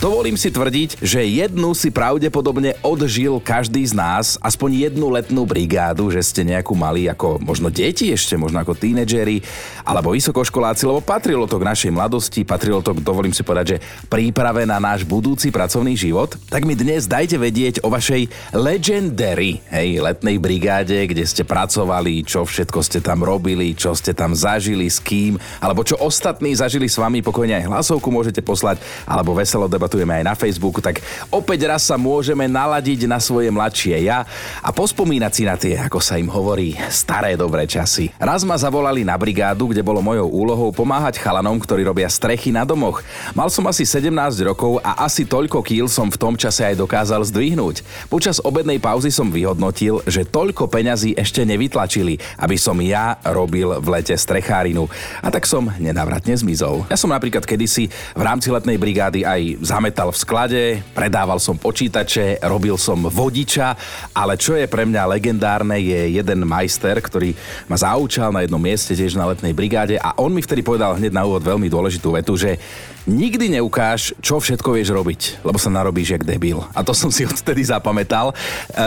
Dovolím 0.00 0.32
si 0.32 0.48
tvrdiť, 0.48 1.04
že 1.04 1.20
jednu 1.28 1.76
si 1.76 1.92
pravdepodobne 1.92 2.72
odžil 2.80 3.36
každý 3.36 3.84
z 3.84 3.92
nás, 3.92 4.40
aspoň 4.40 4.88
jednu 4.88 5.12
letnú 5.12 5.44
brigádu, 5.44 6.08
že 6.08 6.24
ste 6.24 6.40
nejakú 6.40 6.72
mali 6.72 7.04
ako 7.04 7.36
možno 7.36 7.68
deti 7.68 8.08
ešte, 8.08 8.32
možno 8.40 8.64
ako 8.64 8.80
tínedžeri, 8.80 9.44
alebo 9.84 10.16
vysokoškoláci, 10.16 10.88
lebo 10.88 11.04
patrilo 11.04 11.44
to 11.44 11.60
k 11.60 11.68
našej 11.68 11.92
mladosti, 11.92 12.48
patrilo 12.48 12.80
to, 12.80 12.96
dovolím 12.96 13.36
si 13.36 13.44
povedať, 13.44 13.76
že 13.76 13.82
príprave 14.08 14.64
na 14.64 14.80
náš 14.80 15.04
budúci 15.04 15.52
pracovný 15.52 15.92
život. 15.92 16.32
Tak 16.48 16.64
mi 16.64 16.72
dnes 16.72 17.04
dajte 17.04 17.36
vedieť 17.36 17.84
o 17.84 17.92
vašej 17.92 18.56
legendary, 18.56 19.60
hej, 19.68 20.00
letnej 20.00 20.40
brigáde, 20.40 20.96
kde 21.12 21.28
ste 21.28 21.44
pracovali, 21.44 22.24
čo 22.24 22.48
všetko 22.48 22.80
ste 22.80 23.04
tam 23.04 23.20
robili, 23.20 23.76
čo 23.76 23.92
ste 23.92 24.16
tam 24.16 24.32
zažili, 24.32 24.88
s 24.88 24.96
kým, 24.96 25.36
alebo 25.60 25.84
čo 25.84 26.00
ostatní 26.00 26.56
zažili 26.56 26.88
s 26.88 26.96
vami, 26.96 27.20
pokojne 27.20 27.60
aj 27.60 27.68
hlasovku 27.68 28.08
môžete 28.08 28.40
poslať, 28.40 28.80
alebo 29.04 29.36
veselo 29.36 29.68
debat 29.68 29.89
debatujeme 29.90 30.22
aj 30.22 30.24
na 30.30 30.38
Facebooku, 30.38 30.78
tak 30.78 31.02
opäť 31.34 31.66
raz 31.66 31.82
sa 31.82 31.98
môžeme 31.98 32.46
naladiť 32.46 33.10
na 33.10 33.18
svoje 33.18 33.50
mladšie 33.50 34.06
ja 34.06 34.22
a 34.62 34.70
pospomínať 34.70 35.32
si 35.34 35.42
na 35.42 35.58
tie, 35.58 35.74
ako 35.82 35.98
sa 35.98 36.14
im 36.14 36.30
hovorí, 36.30 36.78
staré 36.94 37.34
dobré 37.34 37.66
časy. 37.66 38.14
Raz 38.14 38.46
ma 38.46 38.54
zavolali 38.54 39.02
na 39.02 39.18
brigádu, 39.18 39.66
kde 39.74 39.82
bolo 39.82 39.98
mojou 39.98 40.30
úlohou 40.30 40.70
pomáhať 40.70 41.18
chalanom, 41.18 41.58
ktorí 41.58 41.82
robia 41.82 42.06
strechy 42.06 42.54
na 42.54 42.62
domoch. 42.62 43.02
Mal 43.34 43.50
som 43.50 43.66
asi 43.66 43.82
17 43.82 44.14
rokov 44.46 44.78
a 44.86 45.02
asi 45.02 45.26
toľko 45.26 45.58
kýl 45.66 45.90
som 45.90 46.06
v 46.06 46.20
tom 46.22 46.38
čase 46.38 46.62
aj 46.70 46.78
dokázal 46.78 47.26
zdvihnúť. 47.26 47.82
Počas 48.06 48.38
obednej 48.38 48.78
pauzy 48.78 49.10
som 49.10 49.26
vyhodnotil, 49.26 50.06
že 50.06 50.22
toľko 50.22 50.70
peňazí 50.70 51.18
ešte 51.18 51.42
nevytlačili, 51.42 52.14
aby 52.38 52.54
som 52.54 52.78
ja 52.78 53.18
robil 53.26 53.74
v 53.82 53.86
lete 53.90 54.14
strecharinu. 54.14 54.86
A 55.18 55.34
tak 55.34 55.50
som 55.50 55.66
nenavratne 55.82 56.38
zmizol. 56.38 56.86
Ja 56.86 56.94
som 56.94 57.10
napríklad 57.10 57.42
kedysi 57.42 57.90
v 57.90 58.22
rámci 58.22 58.54
letnej 58.54 58.78
brigády 58.78 59.26
aj 59.26 59.40
za 59.64 59.79
zametal 59.80 60.12
v 60.12 60.20
sklade, 60.20 60.62
predával 60.92 61.40
som 61.40 61.56
počítače, 61.56 62.44
robil 62.44 62.76
som 62.76 63.00
vodiča, 63.00 63.72
ale 64.12 64.36
čo 64.36 64.52
je 64.52 64.68
pre 64.68 64.84
mňa 64.84 65.08
legendárne 65.08 65.80
je 65.80 66.20
jeden 66.20 66.44
majster, 66.44 67.00
ktorý 67.00 67.32
ma 67.64 67.80
zaučal 67.80 68.28
na 68.28 68.44
jednom 68.44 68.60
mieste 68.60 68.92
tiež 68.92 69.16
na 69.16 69.24
letnej 69.32 69.56
brigáde 69.56 69.96
a 69.96 70.12
on 70.20 70.36
mi 70.36 70.44
vtedy 70.44 70.60
povedal 70.60 71.00
hneď 71.00 71.16
na 71.16 71.24
úvod 71.24 71.40
veľmi 71.40 71.72
dôležitú 71.72 72.12
vetu, 72.12 72.36
že 72.36 72.60
nikdy 73.08 73.56
neukáž, 73.56 74.12
čo 74.20 74.36
všetko 74.36 74.76
vieš 74.76 74.92
robiť, 74.92 75.20
lebo 75.46 75.56
sa 75.56 75.72
narobíš 75.72 76.18
jak 76.18 76.24
debil. 76.26 76.60
A 76.76 76.84
to 76.84 76.92
som 76.92 77.08
si 77.08 77.24
odtedy 77.24 77.64
zapamätal. 77.64 78.32
E, 78.32 78.34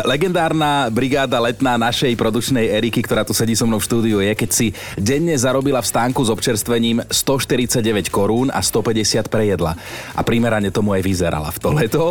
legendárna 0.05 0.91
brigáda 0.93 1.41
letná 1.41 1.79
našej 1.81 2.13
produčnej 2.13 2.69
Eriky, 2.69 3.01
ktorá 3.01 3.25
tu 3.25 3.33
sedí 3.33 3.57
so 3.57 3.65
mnou 3.65 3.81
v 3.81 3.87
štúdiu, 3.89 4.17
je, 4.21 4.33
keď 4.37 4.49
si 4.53 4.67
denne 4.99 5.33
zarobila 5.33 5.81
v 5.81 5.89
stánku 5.89 6.21
s 6.21 6.29
občerstvením 6.29 7.01
149 7.09 8.13
korún 8.13 8.53
a 8.53 8.61
150 8.61 9.25
prejedla. 9.31 9.73
A 10.13 10.21
primerane 10.21 10.69
tomu 10.69 10.93
aj 10.93 11.01
vyzerala 11.01 11.49
v 11.49 11.57
to 11.57 11.69
leto. 11.73 12.03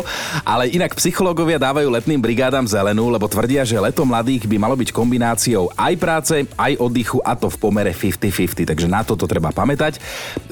Ale 0.43 0.67
inak 0.67 0.99
psychológovia 0.99 1.61
dávajú 1.61 1.87
letným 1.87 2.19
brigádam 2.19 2.67
zelenú, 2.67 3.07
lebo 3.07 3.29
tvrdia, 3.31 3.63
že 3.63 3.79
leto 3.79 4.03
mladých 4.03 4.49
by 4.49 4.57
malo 4.59 4.75
byť 4.75 4.89
kombináciou 4.91 5.71
aj 5.77 5.93
práce, 5.95 6.35
aj 6.59 6.73
oddychu 6.81 7.23
a 7.23 7.37
to 7.37 7.47
v 7.47 7.57
pomere 7.61 7.95
50-50. 7.95 8.67
Takže 8.67 8.87
na 8.91 9.05
toto 9.05 9.29
treba 9.29 9.53
pamätať. 9.53 10.01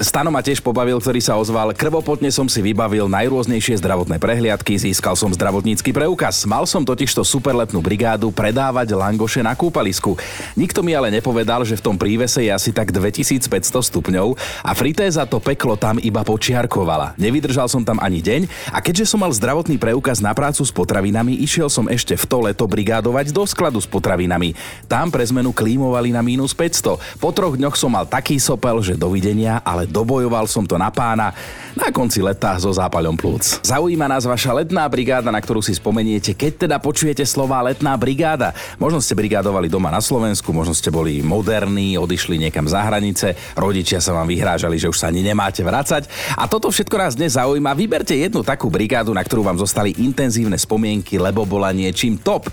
Stano 0.00 0.32
ma 0.32 0.40
tiež 0.40 0.64
pobavil, 0.64 0.96
ktorý 1.02 1.20
sa 1.20 1.41
ozval. 1.42 1.74
Krvopotne 1.74 2.30
som 2.30 2.46
si 2.46 2.62
vybavil 2.62 3.10
najrôznejšie 3.10 3.82
zdravotné 3.82 4.22
prehliadky, 4.22 4.78
získal 4.78 5.18
som 5.18 5.34
zdravotnícky 5.34 5.90
preukaz. 5.90 6.46
Mal 6.46 6.62
som 6.70 6.86
totižto 6.86 7.26
superletnú 7.26 7.82
brigádu 7.82 8.30
predávať 8.30 8.94
langoše 8.94 9.42
na 9.42 9.58
kúpalisku. 9.58 10.14
Nikto 10.54 10.86
mi 10.86 10.94
ale 10.94 11.10
nepovedal, 11.10 11.66
že 11.66 11.74
v 11.74 11.82
tom 11.82 11.96
prívese 11.98 12.46
je 12.46 12.54
asi 12.54 12.70
tak 12.70 12.94
2500 12.94 13.50
stupňov 13.74 14.38
a 14.62 14.70
fritéza 14.70 15.26
to 15.26 15.42
peklo 15.42 15.74
tam 15.74 15.98
iba 15.98 16.22
počiarkovala. 16.22 17.18
Nevydržal 17.18 17.66
som 17.66 17.82
tam 17.82 17.98
ani 17.98 18.22
deň 18.22 18.46
a 18.70 18.78
keďže 18.78 19.10
som 19.10 19.18
mal 19.18 19.34
zdravotný 19.34 19.82
preukaz 19.82 20.22
na 20.22 20.30
prácu 20.30 20.62
s 20.62 20.70
potravinami, 20.70 21.42
išiel 21.42 21.66
som 21.66 21.90
ešte 21.90 22.14
v 22.14 22.24
to 22.30 22.38
leto 22.46 22.64
brigádovať 22.70 23.34
do 23.34 23.42
skladu 23.42 23.82
s 23.82 23.90
potravinami. 23.90 24.54
Tam 24.86 25.10
pre 25.10 25.26
zmenu 25.26 25.50
klímovali 25.50 26.14
na 26.14 26.22
minus 26.22 26.54
500. 26.54 27.18
Po 27.18 27.34
troch 27.34 27.58
dňoch 27.58 27.74
som 27.74 27.90
mal 27.90 28.06
taký 28.06 28.38
sopel, 28.38 28.78
že 28.84 28.94
dovidenia, 28.94 29.58
ale 29.66 29.90
dobojoval 29.90 30.46
som 30.46 30.62
to 30.62 30.78
na 30.78 30.92
pána 30.92 31.31
na 31.72 31.88
konci 31.88 32.20
leta 32.20 32.52
so 32.60 32.68
zápaľom 32.68 33.16
plúc. 33.16 33.64
Zaujíma 33.64 34.04
nás 34.04 34.28
vaša 34.28 34.52
letná 34.60 34.84
brigáda, 34.88 35.32
na 35.32 35.40
ktorú 35.40 35.64
si 35.64 35.72
spomeniete, 35.72 36.36
keď 36.36 36.68
teda 36.68 36.76
počujete 36.76 37.24
slova 37.24 37.64
letná 37.64 37.96
brigáda. 37.96 38.52
Možno 38.76 39.00
ste 39.00 39.16
brigádovali 39.16 39.72
doma 39.72 39.88
na 39.88 40.04
Slovensku, 40.04 40.52
možno 40.52 40.76
ste 40.76 40.92
boli 40.92 41.24
moderní, 41.24 41.96
odišli 41.96 42.36
niekam 42.36 42.68
za 42.68 42.84
hranice, 42.84 43.32
rodičia 43.56 44.04
sa 44.04 44.12
vám 44.12 44.28
vyhrážali, 44.28 44.76
že 44.76 44.88
už 44.88 45.00
sa 45.00 45.08
ani 45.08 45.24
nemáte 45.24 45.64
vrácať. 45.64 46.08
A 46.36 46.44
toto 46.44 46.68
všetko 46.68 46.96
nás 46.98 47.16
dnes 47.16 47.40
zaujíma. 47.40 47.72
Vyberte 47.72 48.12
jednu 48.12 48.44
takú 48.44 48.68
brigádu, 48.68 49.16
na 49.16 49.24
ktorú 49.24 49.46
vám 49.46 49.56
zostali 49.56 49.96
intenzívne 49.96 50.60
spomienky, 50.60 51.16
lebo 51.16 51.48
bola 51.48 51.72
niečím 51.72 52.20
top. 52.20 52.52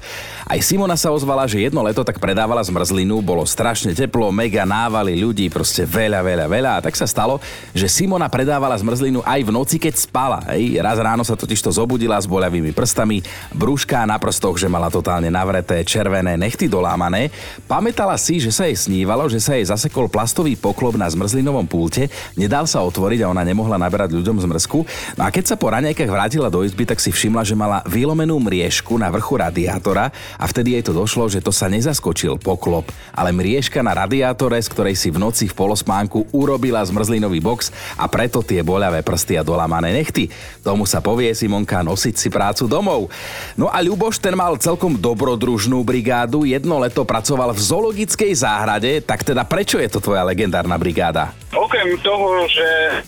Aj 0.49 0.59
Simona 0.63 0.95
sa 0.95 1.11
ozvala, 1.11 1.45
že 1.45 1.61
jedno 1.61 1.83
leto 1.83 2.01
tak 2.07 2.17
predávala 2.17 2.63
zmrzlinu, 2.63 3.19
bolo 3.19 3.43
strašne 3.43 3.91
teplo, 3.91 4.31
mega 4.31 4.63
návali 4.63 5.19
ľudí, 5.19 5.51
proste 5.51 5.83
veľa, 5.83 6.23
veľa, 6.23 6.45
veľa. 6.49 6.71
A 6.79 6.83
tak 6.83 6.95
sa 6.95 7.05
stalo, 7.05 7.41
že 7.73 7.89
Simona 7.89 8.29
predávala 8.29 8.68
zmrzlinu 8.75 9.23
aj 9.23 9.41
v 9.41 9.51
noci, 9.55 9.77
keď 9.79 9.93
spala. 9.95 10.39
Hej. 10.53 10.77
Raz 10.83 10.99
ráno 10.99 11.23
sa 11.23 11.39
totiž 11.39 11.63
to 11.63 11.71
zobudila 11.71 12.19
s 12.19 12.27
boľavými 12.27 12.75
prstami, 12.75 13.23
brúška 13.55 14.03
na 14.03 14.19
prstoch, 14.19 14.59
že 14.59 14.67
mala 14.67 14.91
totálne 14.91 15.31
navreté, 15.31 15.81
červené, 15.87 16.35
nechty 16.35 16.67
dolámané. 16.67 17.31
Pamätala 17.65 18.19
si, 18.19 18.43
že 18.43 18.51
sa 18.51 18.67
jej 18.67 18.75
snívalo, 18.75 19.25
že 19.31 19.39
sa 19.39 19.55
jej 19.55 19.65
zasekol 19.65 20.11
plastový 20.11 20.59
poklop 20.59 20.99
na 20.99 21.07
zmrzlinovom 21.07 21.65
pulte, 21.65 22.11
nedal 22.35 22.67
sa 22.67 22.83
otvoriť 22.83 23.23
a 23.23 23.31
ona 23.31 23.47
nemohla 23.47 23.79
naberať 23.79 24.13
ľuďom 24.17 24.43
zmrzku. 24.43 24.83
No 25.15 25.23
a 25.23 25.29
keď 25.31 25.53
sa 25.53 25.55
po 25.55 25.71
raňajkách 25.71 26.09
vrátila 26.11 26.51
do 26.51 26.65
izby, 26.65 26.83
tak 26.83 26.99
si 26.99 27.13
všimla, 27.13 27.47
že 27.47 27.55
mala 27.55 27.85
vylomenú 27.87 28.35
mriežku 28.41 28.97
na 28.97 29.07
vrchu 29.13 29.39
radiátora 29.39 30.11
a 30.35 30.45
vtedy 30.49 30.75
jej 30.75 30.83
to 30.83 30.91
došlo, 30.91 31.29
že 31.31 31.39
to 31.39 31.53
sa 31.53 31.69
nezaskočil 31.69 32.41
poklop, 32.41 32.89
ale 33.13 33.31
mriežka 33.31 33.79
na 33.85 33.93
radiátore, 33.93 34.57
z 34.59 34.67
ktorej 34.73 34.95
si 34.97 35.13
v 35.13 35.21
noci 35.21 35.45
v 35.45 35.55
polospánku 35.55 36.33
urobila 36.33 36.81
zmrzlinový 36.83 37.39
box 37.39 37.71
a 37.95 38.09
preto 38.09 38.41
tie 38.43 38.58
boľavé 38.61 39.01
prsty 39.01 39.39
a 39.39 39.43
dolamané 39.43 39.91
nechty. 39.91 40.31
Tomu 40.61 40.85
sa 40.85 40.99
povie 40.99 41.31
Simonka 41.33 41.81
nosiť 41.83 42.15
si 42.15 42.27
prácu 42.31 42.69
domov. 42.69 43.11
No 43.55 43.67
a 43.71 43.81
Ľuboš 43.81 44.21
ten 44.21 44.35
mal 44.35 44.55
celkom 44.59 44.95
dobrodružnú 44.95 45.81
brigádu, 45.81 46.43
jedno 46.45 46.79
leto 46.79 47.03
pracoval 47.03 47.51
v 47.55 47.61
zoologickej 47.61 48.31
záhrade, 48.35 48.91
tak 49.03 49.23
teda 49.23 49.43
prečo 49.47 49.81
je 49.81 49.89
to 49.89 49.99
tvoja 50.03 50.21
legendárna 50.23 50.75
brigáda? 50.75 51.31
Okrem 51.49 51.97
toho, 52.05 52.45
že 52.45 52.67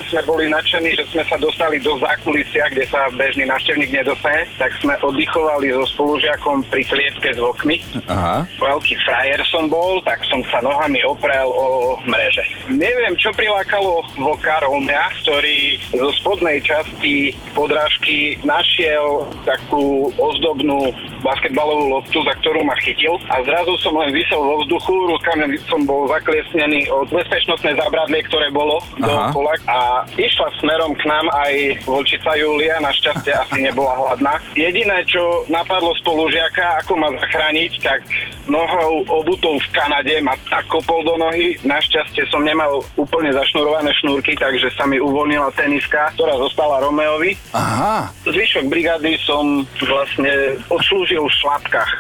sme 0.10 0.22
boli 0.26 0.50
nadšení, 0.50 0.98
že 0.98 1.06
sme 1.14 1.22
sa 1.30 1.38
dostali 1.38 1.78
do 1.78 1.94
zákulisia, 2.02 2.74
kde 2.74 2.90
sa 2.90 3.06
bežný 3.14 3.46
návštevník 3.46 3.94
nedostane, 3.94 4.50
tak 4.58 4.74
sme 4.82 4.98
oddychovali 4.98 5.70
so 5.70 5.86
spolužiakom 5.94 6.66
pri 6.74 6.82
klietke 6.90 7.38
s 7.38 7.40
vokmi. 7.40 7.78
Aha. 8.10 8.42
Veľký 8.58 8.98
frajer 9.06 9.46
som 9.46 9.70
bol, 9.70 10.02
tak 10.02 10.26
som 10.26 10.42
sa 10.50 10.58
nohami 10.66 11.06
oprel 11.06 11.46
o 11.54 12.02
mreže. 12.02 12.42
Neviem, 12.74 13.14
čo 13.22 13.30
prilákalo 13.38 14.10
voka 14.18 14.58
Romea, 14.66 15.14
ktorý 15.42 15.82
zo 15.98 16.10
spodnej 16.22 16.62
časti 16.62 17.34
podrážky 17.58 18.38
našiel 18.46 19.26
takú 19.42 20.14
ozdobnú 20.22 20.94
basketbalovú 21.22 21.98
loptu, 21.98 22.20
za 22.26 22.34
ktorú 22.42 22.62
ma 22.66 22.76
chytil 22.82 23.18
a 23.30 23.42
zrazu 23.46 23.74
som 23.82 23.94
len 23.98 24.14
vysel 24.14 24.42
vo 24.42 24.62
vzduchu, 24.66 24.94
rukami 25.18 25.58
som 25.70 25.82
bol 25.86 26.10
zakliesnený 26.10 26.90
od 26.90 27.10
bezpečnostnej 27.10 27.78
zábradlie, 27.78 28.22
ktoré 28.28 28.50
bolo 28.54 28.82
dookola 28.98 29.54
a 29.70 30.04
išla 30.18 30.50
smerom 30.62 30.94
k 30.98 31.04
nám 31.08 31.28
aj 31.32 31.54
vočica 31.86 32.34
Julia, 32.38 32.82
našťastie 32.82 33.34
asi 33.34 33.58
nebola 33.62 33.94
hladná. 33.98 34.38
Jediné, 34.58 35.04
čo 35.06 35.46
napadlo 35.52 35.94
spolužiaka, 36.02 36.82
ako 36.86 36.98
ma 36.98 37.10
zachrániť, 37.18 37.72
tak 37.84 38.02
nohou 38.48 39.06
obutou 39.12 39.60
v 39.60 39.68
Kanade 39.76 40.18
ma 40.24 40.34
tak 40.50 40.66
kopol 40.72 41.04
do 41.04 41.20
nohy. 41.20 41.60
Našťastie 41.62 42.26
som 42.32 42.42
nemal 42.42 42.82
úplne 42.98 43.30
zašnurované 43.36 43.92
šnúrky, 44.02 44.34
takže 44.40 44.72
sa 44.74 44.88
mi 44.88 44.98
uvoľnila 44.98 45.52
teniska, 45.54 46.16
ktorá 46.18 46.40
zostala 46.40 46.82
Romeovi. 46.82 47.38
Aha. 47.54 48.10
Zvyšok 48.26 48.66
brigády 48.72 49.20
som 49.28 49.68
vlastne 49.84 50.58
odslúžil 50.72 51.11
v 51.20 51.36
šlapkách. 51.42 51.92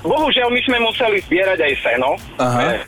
Bohužiaľ, 0.00 0.48
my 0.48 0.60
sme 0.64 0.78
museli 0.80 1.18
zbierať 1.26 1.58
aj 1.60 1.74
seno, 1.84 2.10
Aha. 2.40 2.80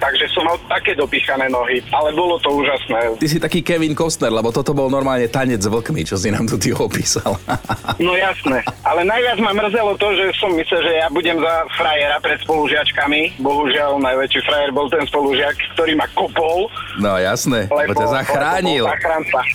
takže 0.00 0.24
som 0.32 0.46
mal 0.46 0.56
také 0.70 0.96
dopichané 0.96 1.50
nohy 1.50 1.80
ale 1.90 2.10
bolo 2.14 2.38
to 2.38 2.48
úžasné. 2.50 3.18
Ty 3.18 3.26
si 3.28 3.38
taký 3.42 3.60
Kevin 3.60 3.92
Costner, 3.92 4.30
lebo 4.30 4.54
toto 4.54 4.72
bol 4.72 4.88
normálne 4.88 5.26
tanec 5.26 5.60
s 5.60 5.68
vlkmi, 5.68 6.06
čo 6.06 6.16
si 6.16 6.30
nám 6.30 6.46
tu 6.46 6.56
ty 6.56 6.70
opísal. 6.72 7.36
no 8.04 8.14
jasné, 8.14 8.62
ale 8.86 9.02
najviac 9.04 9.38
ma 9.42 9.52
mrzelo 9.54 9.98
to, 9.98 10.08
že 10.16 10.24
som 10.38 10.50
myslel, 10.54 10.80
že 10.80 10.92
ja 11.02 11.06
budem 11.10 11.36
za 11.38 11.54
frajera 11.74 12.16
pred 12.22 12.38
spolužiačkami. 12.46 13.42
Bohužiaľ, 13.42 13.98
najväčší 14.00 14.40
frajer 14.46 14.70
bol 14.72 14.86
ten 14.88 15.04
spolužiak, 15.06 15.54
ktorý 15.76 15.92
ma 15.98 16.06
kopol. 16.14 16.70
No 16.98 17.18
jasné, 17.18 17.66
lebo 17.68 17.92
ťa 17.96 18.06
zachránil. 18.22 18.84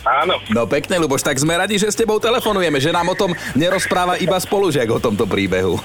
áno. 0.05 0.35
No 0.51 0.67
pekne, 0.67 0.99
Luboš, 0.99 1.23
tak 1.23 1.39
sme 1.39 1.55
radi, 1.55 1.79
že 1.79 1.89
s 1.89 1.97
tebou 1.97 2.19
telefonujeme, 2.19 2.77
že 2.77 2.93
nám 2.93 3.09
o 3.11 3.15
tom 3.17 3.31
nerozpráva 3.57 4.19
iba 4.19 4.37
spolužiak 4.37 4.87
o 4.91 4.99
tomto 5.15 5.31
príbehu. 5.31 5.79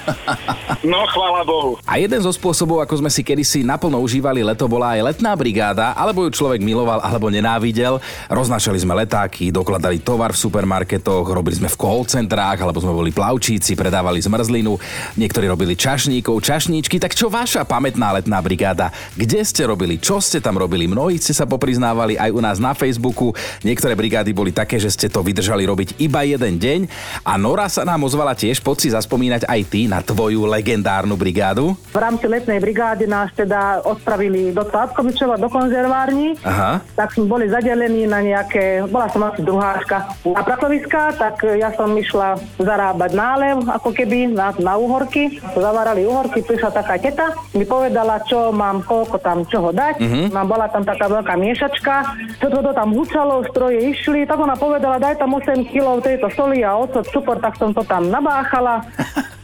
no, 0.91 1.07
chvála 1.07 1.47
Bohu. 1.47 1.79
A 1.87 2.03
jeden 2.03 2.19
zo 2.19 2.35
spôsobov, 2.35 2.83
ako 2.83 2.99
sme 2.99 3.11
si 3.15 3.23
kedysi 3.23 3.63
naplno 3.63 4.03
užívali 4.03 4.43
leto, 4.43 4.67
bola 4.67 4.99
aj 4.99 5.15
letná 5.15 5.39
brigáda, 5.39 5.95
alebo 5.95 6.27
ju 6.27 6.35
človek 6.35 6.59
miloval, 6.59 6.99
alebo 6.99 7.31
nenávidel. 7.31 8.03
Roznašali 8.27 8.83
sme 8.83 8.99
letáky, 8.99 9.55
dokladali 9.55 10.03
tovar 10.03 10.35
v 10.35 10.43
supermarketoch, 10.43 11.23
robili 11.31 11.63
sme 11.63 11.71
v 11.71 11.79
call 11.79 12.03
centrách, 12.11 12.59
alebo 12.59 12.83
sme 12.83 12.91
boli 12.91 13.15
plavčíci, 13.15 13.79
predávali 13.79 14.19
zmrzlinu, 14.19 14.75
niektorí 15.15 15.47
robili 15.47 15.79
čašníkov, 15.79 16.43
čašníčky. 16.43 16.99
Tak 16.99 17.15
čo 17.15 17.31
vaša 17.31 17.63
pamätná 17.63 18.19
letná 18.19 18.43
brigáda? 18.43 18.91
Kde 19.15 19.47
ste 19.47 19.63
robili? 19.71 20.03
Čo 20.03 20.19
ste 20.19 20.43
tam 20.43 20.59
robili? 20.59 20.91
Mnohí 20.91 21.23
ste 21.23 21.31
sa 21.31 21.47
popriznávali 21.47 22.19
aj 22.19 22.35
u 22.35 22.43
nás 22.43 22.59
na 22.59 22.75
Facebooku. 22.75 23.31
Niektoré 23.63 23.95
brigády 23.95 24.35
boli 24.35 24.51
také, 24.51 24.83
že 24.83 24.91
ste 24.91 25.07
to 25.07 25.23
vydržali 25.23 25.63
robiť 25.71 26.03
iba 26.03 26.27
jeden 26.27 26.59
deň. 26.59 26.81
A 27.23 27.39
Nora 27.39 27.71
sa 27.71 27.87
nám 27.87 28.03
ozvala 28.03 28.35
tiež, 28.35 28.59
poď 28.59 28.77
si 28.83 28.89
zaspomínať 28.91 29.20
aj 29.29 29.61
ty 29.69 29.85
na 29.85 30.01
tvoju 30.01 30.49
legendárnu 30.49 31.19
brigádu. 31.19 31.77
V 31.93 31.99
rámci 32.01 32.25
letnej 32.25 32.63
brigády 32.63 33.05
nás 33.05 33.29
teda 33.37 33.85
odpravili 33.85 34.55
do 34.55 34.65
Tátkovičova, 34.65 35.37
do 35.37 35.53
konzervárni. 35.53 36.39
Aha. 36.47 36.81
Tak 36.97 37.13
sme 37.13 37.29
boli 37.29 37.51
zadelení 37.51 38.09
na 38.09 38.25
nejaké, 38.25 38.87
bola 38.89 39.11
som 39.13 39.27
asi 39.29 39.45
druháčka 39.45 40.17
na 40.25 40.43
pracoviska, 40.47 41.19
tak 41.19 41.45
ja 41.45 41.75
som 41.77 41.93
išla 41.93 42.41
zarábať 42.57 43.11
nálev, 43.13 43.67
ako 43.69 43.91
keby 43.93 44.31
na, 44.33 44.55
na 44.57 44.79
uhorky. 44.81 45.43
Zavárali 45.53 46.07
uhorky, 46.07 46.41
prišla 46.47 46.71
taká 46.71 46.97
teta, 46.97 47.35
mi 47.53 47.67
povedala, 47.67 48.23
čo 48.25 48.55
mám, 48.55 48.87
koľko 48.87 49.19
tam 49.19 49.45
čoho 49.45 49.75
dať. 49.75 49.97
Uh-huh. 49.99 50.27
Mám 50.31 50.47
bola 50.47 50.71
tam 50.71 50.87
taká 50.87 51.11
veľká 51.11 51.35
miešačka, 51.35 51.95
čo 52.39 52.47
to 52.49 52.73
tam 52.73 52.95
hučalo, 52.95 53.43
stroje 53.51 53.91
išli, 53.91 54.23
tak 54.29 54.39
ona 54.39 54.55
povedala, 54.55 55.03
daj 55.03 55.19
tam 55.19 55.35
8 55.35 55.67
kg 55.67 55.99
tejto 55.99 56.31
soli 56.39 56.63
a 56.63 56.79
ocot, 56.79 57.03
cukor, 57.11 57.43
tak 57.43 57.59
som 57.59 57.75
to 57.75 57.83
tam 57.83 58.07
nabáchala. 58.07 58.87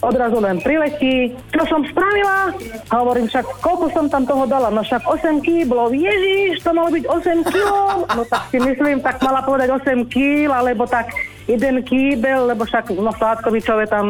Odrazu 0.05 0.39
len 0.43 0.61
priletí. 0.61 1.33
Čo 1.53 1.63
som 1.69 1.81
spravila? 1.87 2.53
A 2.91 2.95
hovorím, 3.01 3.29
však 3.29 3.65
koľko 3.65 3.87
som 3.93 4.07
tam 4.13 4.29
toho 4.29 4.45
dala? 4.45 4.69
No 4.69 4.85
však 4.85 5.05
8 5.09 5.41
kg, 5.41 5.93
Ježiš, 5.93 6.61
to 6.61 6.71
malo 6.77 6.93
byť 6.93 7.05
8 7.05 7.53
kg. 7.53 7.71
No 8.13 8.23
tak 8.29 8.49
si 8.53 8.59
myslím, 8.61 9.01
tak 9.01 9.21
mala 9.25 9.41
povedať 9.43 9.73
8 9.73 10.07
kg, 10.09 10.53
alebo 10.53 10.85
tak 10.85 11.13
jeden 11.47 11.75
kýbel, 11.87 12.51
lebo 12.51 12.67
však 12.67 12.91
no 12.99 13.15
Sládkovičové 13.15 13.87
tam 13.87 14.07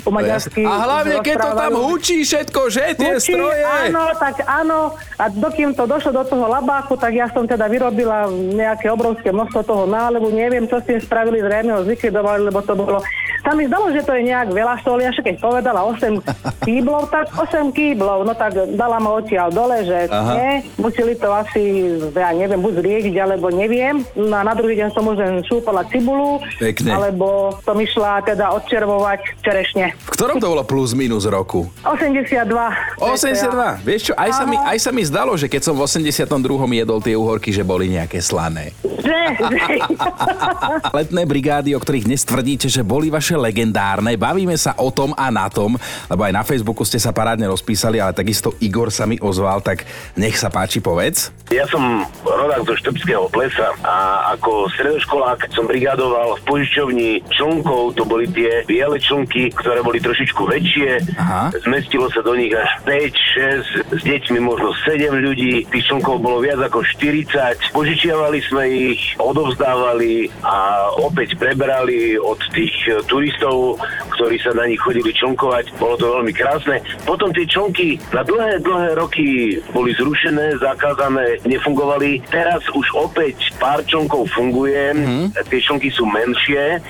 po 0.00 0.10
maďarsky 0.14 0.62
A 0.62 0.86
hlavne, 0.86 1.18
keď 1.20 1.36
to 1.42 1.50
tam 1.58 1.74
hučí 1.74 2.18
všetko, 2.22 2.60
že 2.70 2.82
tie 2.94 3.14
hučí, 3.18 3.34
stroje. 3.34 3.62
Áno, 3.66 4.04
tak 4.16 4.34
áno. 4.46 4.94
A 5.18 5.24
dokým 5.26 5.74
to 5.74 5.84
došlo 5.84 6.22
do 6.22 6.24
toho 6.24 6.46
labáku, 6.46 6.94
tak 6.94 7.12
ja 7.18 7.26
som 7.34 7.44
teda 7.44 7.66
vyrobila 7.66 8.30
nejaké 8.30 8.86
obrovské 8.88 9.34
množstvo 9.34 9.60
toho 9.66 9.84
nálevu. 9.90 10.30
Neviem, 10.30 10.70
čo 10.70 10.78
s 10.78 10.86
tým 10.86 11.02
spravili, 11.02 11.42
zrejme 11.42 11.74
ho 11.74 11.82
zlikvidovali, 11.82 12.46
lebo 12.46 12.62
to 12.62 12.78
bolo 12.78 13.02
sa 13.46 13.54
mi 13.54 13.70
zdalo, 13.70 13.94
že 13.94 14.02
to 14.02 14.10
je 14.18 14.26
nejak 14.26 14.50
veľa 14.50 14.74
soli, 14.82 15.06
až 15.06 15.22
keď 15.22 15.38
povedala 15.38 15.86
8 15.86 16.18
kýblov, 16.66 17.14
tak 17.14 17.30
8 17.30 17.70
kýblov, 17.70 18.26
no 18.26 18.34
tak 18.34 18.58
dala 18.74 18.98
ma 18.98 19.22
odtiaľ 19.22 19.54
dole, 19.54 19.86
že 19.86 20.10
Aha. 20.10 20.34
nie, 20.34 20.50
museli 20.74 21.14
to 21.14 21.30
asi, 21.30 21.62
ja 22.10 22.34
neviem, 22.34 22.58
buď 22.58 22.82
zriegiť, 22.82 23.14
alebo 23.22 23.54
neviem. 23.54 24.02
No 24.18 24.34
a 24.34 24.42
na 24.42 24.50
druhý 24.58 24.74
deň 24.82 24.90
som 24.90 25.06
už 25.06 25.22
len 25.22 25.46
šúpala 25.46 25.86
cibulu, 25.86 26.42
Pekne. 26.76 26.92
alebo 26.92 27.56
som 27.64 27.72
išla 27.80 28.20
teda 28.20 28.52
odčervovať 28.52 29.40
čerešne. 29.40 29.96
V 29.96 30.10
ktorom 30.12 30.36
to 30.36 30.52
bolo 30.52 30.60
plus 30.68 30.92
minus 30.92 31.24
roku? 31.24 31.64
82. 31.88 33.00
82, 33.00 33.80
vieš 33.80 34.10
čo, 34.10 34.12
aj 34.12 34.30
sa, 34.36 34.44
mi, 34.44 34.60
aj 34.60 34.78
sa 34.84 34.90
mi 34.92 35.00
zdalo, 35.00 35.32
že 35.40 35.48
keď 35.48 35.72
som 35.72 35.74
v 35.74 35.88
82. 35.88 36.28
jedol 36.76 37.00
tie 37.00 37.16
uhorky, 37.16 37.48
že 37.48 37.64
boli 37.64 37.88
nejaké 37.88 38.20
slané. 38.20 38.76
Že, 38.84 39.20
že. 39.40 39.74
Letné 41.00 41.22
brigády, 41.24 41.72
o 41.72 41.80
ktorých 41.80 42.12
dnes 42.12 42.28
tvrdíte, 42.28 42.68
že 42.68 42.84
boli 42.84 43.08
vaše 43.08 43.38
legendárne. 43.40 44.18
Bavíme 44.20 44.58
sa 44.60 44.76
o 44.76 44.92
tom 44.92 45.16
a 45.16 45.32
na 45.32 45.48
tom, 45.48 45.80
lebo 46.12 46.22
aj 46.28 46.32
na 46.34 46.44
Facebooku 46.44 46.84
ste 46.84 47.00
sa 47.00 47.16
parádne 47.16 47.48
rozpísali, 47.48 48.02
ale 48.02 48.12
takisto 48.12 48.52
Igor 48.60 48.92
sa 48.92 49.08
mi 49.08 49.16
ozval, 49.16 49.64
tak 49.64 49.88
nech 50.18 50.36
sa 50.36 50.52
páči, 50.52 50.84
povedz. 50.84 51.32
Ja 51.48 51.64
som 51.70 52.04
rodák 52.26 52.66
zo 52.66 52.74
Štrbského 52.74 53.30
plesa 53.30 53.70
a 53.86 54.28
ako 54.34 54.66
stredoškolák 54.74 55.46
som 55.54 55.70
brigadoval 55.70 56.34
v 56.42 56.65
požičovni 56.66 57.22
člunkov, 57.30 57.94
to 57.94 58.02
boli 58.02 58.26
tie 58.34 58.66
biele 58.66 58.98
člunky, 58.98 59.54
ktoré 59.54 59.86
boli 59.86 60.02
trošičku 60.02 60.50
väčšie. 60.50 61.14
Aha. 61.14 61.54
Zmestilo 61.62 62.10
sa 62.10 62.26
do 62.26 62.34
nich 62.34 62.50
až 62.50 62.66
5, 62.82 63.94
6, 63.94 63.94
s 63.94 64.02
deťmi 64.02 64.42
možno 64.42 64.74
7 64.82 65.14
ľudí, 65.14 65.62
tých 65.70 65.86
člunkov 65.86 66.18
bolo 66.18 66.42
viac 66.42 66.58
ako 66.58 66.82
40. 66.82 67.70
Požičiavali 67.70 68.42
sme 68.50 68.66
ich, 68.66 69.14
odovzdávali 69.22 70.26
a 70.42 70.90
opäť 70.98 71.38
prebrali 71.38 72.18
od 72.18 72.42
tých 72.50 72.74
turistov, 73.06 73.78
ktorí 74.16 74.40
sa 74.40 74.56
na 74.56 74.64
nich 74.64 74.80
chodili 74.80 75.12
člnkovať. 75.12 75.76
Bolo 75.76 75.94
to 76.00 76.08
veľmi 76.16 76.32
krásne. 76.32 76.80
Potom 77.04 77.30
tie 77.36 77.44
člnky 77.44 78.00
na 78.10 78.24
dlhé, 78.24 78.64
dlhé 78.64 78.90
roky 78.96 79.60
boli 79.70 79.92
zrušené, 79.92 80.56
zakázané, 80.56 81.36
nefungovali. 81.44 82.24
Teraz 82.32 82.64
už 82.72 82.86
opäť 82.96 83.52
pár 83.60 83.84
člnkov 83.84 84.32
funguje. 84.32 84.96
Mm. 84.96 85.26
Tie 85.36 85.60
člnky 85.60 85.92
sú 85.92 86.08
menšie 86.08 86.80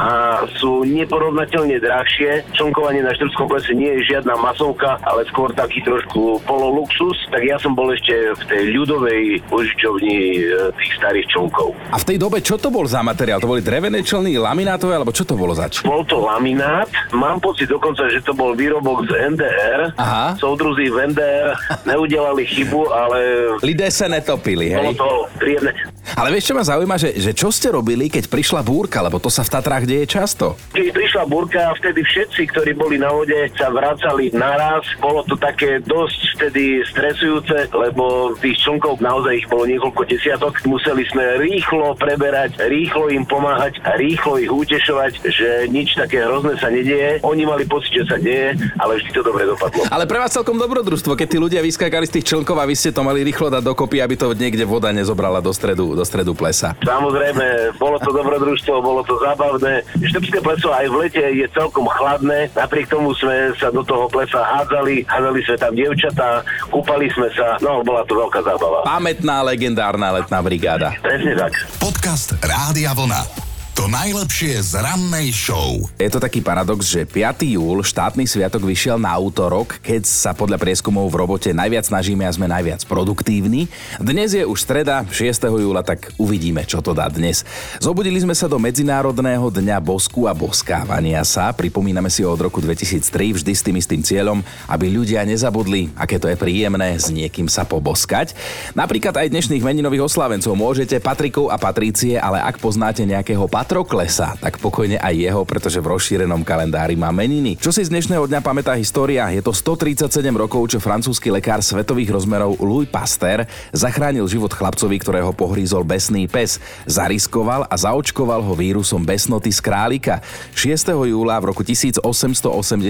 a 0.00 0.42
sú 0.56 0.88
neporovnateľne 0.88 1.76
drahšie. 1.76 2.48
Člnkovanie 2.56 3.04
na 3.04 3.12
Štrbskom 3.12 3.46
plese 3.52 3.76
nie 3.76 3.92
je 4.00 4.16
žiadna 4.16 4.40
masovka, 4.40 4.96
ale 5.04 5.28
skôr 5.28 5.52
taký 5.52 5.84
trošku 5.84 6.40
pololuxus. 6.48 7.28
Tak 7.28 7.42
ja 7.44 7.60
som 7.60 7.76
bol 7.76 7.92
ešte 7.92 8.14
v 8.14 8.42
tej 8.48 8.62
ľudovej 8.72 9.44
požičovni 9.52 10.40
e, 10.40 10.72
tých 10.80 10.92
starých 10.96 11.26
člnkov. 11.28 11.76
A 11.92 12.00
v 12.00 12.08
tej 12.08 12.16
dobe 12.16 12.40
čo 12.40 12.56
to 12.56 12.72
bol 12.72 12.88
za 12.88 13.04
materiál? 13.04 13.42
To 13.42 13.50
boli 13.50 13.60
drevené 13.60 14.00
člny, 14.00 14.40
laminátové, 14.40 14.96
alebo 14.96 15.12
čo 15.12 15.28
to 15.28 15.36
bolo 15.36 15.52
zač? 15.52 15.84
Bol 15.84 16.06
to 16.08 16.22
laminát. 16.22 16.69
Mám 17.12 17.38
pocit 17.42 17.66
dokonca, 17.68 18.06
že 18.08 18.22
to 18.22 18.32
bol 18.32 18.54
výrobok 18.54 19.06
z 19.08 19.12
NDR. 19.34 19.80
Aha. 19.98 20.34
Soudruzí 20.38 20.88
v 20.88 21.10
NDR 21.10 21.54
neudelali 21.84 22.46
chybu, 22.46 22.90
ale... 22.90 23.18
Lidé 23.64 23.90
sa 23.90 24.06
netopili, 24.06 24.72
hej? 24.72 24.78
Bolo 24.78 24.94
to 24.96 25.08
príjemné. 25.36 25.72
Ale 26.16 26.34
vieš, 26.34 26.50
čo 26.50 26.56
ma 26.56 26.64
zaujíma, 26.66 26.96
že, 26.98 27.14
že 27.20 27.32
čo 27.36 27.52
ste 27.52 27.70
robili, 27.70 28.10
keď 28.10 28.26
prišla 28.26 28.60
búrka, 28.64 29.00
lebo 29.04 29.22
to 29.22 29.30
sa 29.30 29.46
v 29.46 29.52
Tatrách 29.52 29.84
deje 29.86 30.06
často. 30.08 30.58
Keď 30.74 30.90
prišla 30.90 31.24
búrka, 31.28 31.70
vtedy 31.78 32.02
všetci, 32.02 32.42
ktorí 32.50 32.72
boli 32.74 32.96
na 32.98 33.12
vode, 33.12 33.36
sa 33.54 33.70
vracali 33.70 34.32
naraz. 34.34 34.82
Bolo 34.98 35.22
to 35.28 35.36
také 35.36 35.78
dosť 35.84 36.20
vtedy 36.40 36.82
stresujúce, 36.88 37.70
lebo 37.70 38.34
tých 38.40 38.58
člnkov 38.64 38.98
naozaj 38.98 39.44
ich 39.44 39.46
bolo 39.46 39.68
niekoľko 39.68 40.02
desiatok. 40.08 40.52
Museli 40.66 41.04
sme 41.08 41.38
rýchlo 41.38 41.94
preberať, 41.94 42.58
rýchlo 42.66 43.12
im 43.12 43.24
pomáhať 43.28 43.80
rýchlo 43.96 44.40
ich 44.40 44.50
utešovať, 44.50 45.12
že 45.24 45.48
nič 45.68 45.96
také 45.96 46.22
hrozné 46.24 46.56
sa 46.60 46.72
nedieje. 46.72 47.20
Oni 47.24 47.44
mali 47.44 47.64
pocit, 47.66 47.92
že 47.92 48.04
sa 48.06 48.16
deje, 48.16 48.56
ale 48.78 49.00
vždy 49.00 49.10
to 49.12 49.22
dobre 49.24 49.44
dopadlo. 49.46 49.82
Ale 49.88 50.04
pre 50.06 50.18
vás 50.20 50.32
celkom 50.32 50.56
dobrodružstvo, 50.56 51.16
keď 51.16 51.28
tí 51.28 51.38
ľudia 51.38 51.60
vyskakali 51.60 52.06
z 52.06 52.20
tých 52.20 52.28
člnkov 52.34 52.56
a 52.58 52.68
vy 52.68 52.74
ste 52.76 52.90
to 52.94 53.04
mali 53.04 53.24
rýchlo 53.26 53.50
dať 53.50 53.62
dokopy, 53.64 54.00
aby 54.00 54.14
to 54.16 54.32
niekde 54.36 54.64
voda 54.64 54.92
nezobrala 54.94 55.42
do 55.42 55.52
stredu, 55.52 55.89
do 55.94 56.04
stredu 56.06 56.32
plesa. 56.32 56.74
Samozrejme, 56.82 57.76
bolo 57.76 57.96
to 58.00 58.10
dobrodružstvo, 58.14 58.74
bolo 58.80 59.02
to 59.04 59.18
zábavné. 59.20 59.84
Štrbské 60.00 60.38
pleso 60.40 60.70
aj 60.70 60.86
v 60.88 60.96
lete 61.06 61.24
je 61.24 61.46
celkom 61.52 61.86
chladné, 61.86 62.50
napriek 62.54 62.90
tomu 62.90 63.12
sme 63.16 63.52
sa 63.58 63.68
do 63.70 63.82
toho 63.84 64.06
plesa 64.08 64.40
hádzali, 64.40 65.04
hádzali 65.06 65.40
sme 65.46 65.56
tam 65.58 65.72
dievčatá, 65.74 66.42
kúpali 66.70 67.06
sme 67.12 67.28
sa, 67.34 67.58
no 67.62 67.82
bola 67.82 68.02
to 68.06 68.16
veľká 68.16 68.40
zábava. 68.42 68.86
Pamätná 68.86 69.42
legendárna 69.44 70.14
letná 70.20 70.38
brigáda. 70.40 70.94
Presne 71.02 71.36
tak. 71.36 71.52
Podcast 71.78 72.34
Rádia 72.40 72.94
Vlna. 72.94 73.49
To 73.80 73.88
najlepšie 73.88 74.60
z 74.60 74.76
rannej 74.76 75.32
show. 75.32 75.88
Je 75.96 76.12
to 76.12 76.20
taký 76.20 76.44
paradox, 76.44 76.84
že 76.84 77.08
5. 77.08 77.48
júl, 77.56 77.80
štátny 77.80 78.28
sviatok, 78.28 78.68
vyšiel 78.68 79.00
na 79.00 79.16
útorok, 79.16 79.80
keď 79.80 80.04
sa 80.04 80.36
podľa 80.36 80.60
prieskumov 80.60 81.08
v 81.08 81.24
robote 81.24 81.48
najviac 81.56 81.88
snažíme 81.88 82.28
a 82.28 82.28
sme 82.28 82.44
najviac 82.44 82.84
produktívni. 82.84 83.72
Dnes 83.96 84.36
je 84.36 84.44
už 84.44 84.68
streda, 84.68 85.08
6. 85.08 85.32
júla, 85.64 85.80
tak 85.80 86.12
uvidíme, 86.20 86.60
čo 86.68 86.84
to 86.84 86.92
dá 86.92 87.08
dnes. 87.08 87.40
Zobudili 87.80 88.20
sme 88.20 88.36
sa 88.36 88.52
do 88.52 88.60
Medzinárodného 88.60 89.48
dňa 89.48 89.80
bosku 89.80 90.28
a 90.28 90.36
boskávania 90.36 91.24
sa. 91.24 91.48
Pripomíname 91.48 92.12
si 92.12 92.20
ho 92.20 92.36
od 92.36 92.52
roku 92.52 92.60
2003 92.60 93.40
vždy 93.40 93.52
s 93.56 93.64
tým 93.64 93.80
istým 93.80 94.04
cieľom, 94.04 94.44
aby 94.68 94.92
ľudia 94.92 95.24
nezabudli, 95.24 95.88
aké 95.96 96.20
to 96.20 96.28
je 96.28 96.36
príjemné 96.36 97.00
s 97.00 97.08
niekým 97.08 97.48
sa 97.48 97.64
poboskať. 97.64 98.36
Napríklad 98.76 99.16
aj 99.16 99.32
dnešných 99.32 99.64
meninových 99.64 100.04
oslávencov 100.04 100.52
môžete 100.52 101.00
Patrikov 101.00 101.48
a 101.48 101.56
Patrície, 101.56 102.20
ale 102.20 102.44
ak 102.44 102.60
poznáte 102.60 103.08
nejakého 103.08 103.48
Patroklesa, 103.70 104.34
tak 104.42 104.58
pokojne 104.58 104.98
aj 104.98 105.14
jeho, 105.14 105.46
pretože 105.46 105.78
v 105.78 105.94
rozšírenom 105.94 106.42
kalendári 106.42 106.98
má 106.98 107.14
meniny. 107.14 107.54
Čo 107.54 107.70
si 107.70 107.86
z 107.86 107.94
dnešného 107.94 108.26
dňa 108.26 108.42
pamätá 108.42 108.74
história? 108.74 109.30
Je 109.30 109.38
to 109.38 109.54
137 109.54 110.10
rokov, 110.34 110.74
čo 110.74 110.82
francúzsky 110.82 111.30
lekár 111.30 111.62
svetových 111.62 112.18
rozmerov 112.18 112.58
Louis 112.58 112.90
Pasteur 112.90 113.46
zachránil 113.70 114.26
život 114.26 114.50
chlapcovi, 114.50 114.98
ktorého 114.98 115.30
pohrízol 115.30 115.86
besný 115.86 116.26
pes. 116.26 116.58
Zariskoval 116.82 117.70
a 117.70 117.74
zaočkoval 117.78 118.42
ho 118.42 118.58
vírusom 118.58 119.06
besnoty 119.06 119.54
z 119.54 119.62
králika. 119.62 120.18
6. 120.58 120.90
júla 121.06 121.38
v 121.38 121.54
roku 121.54 121.62
1885 121.62 122.82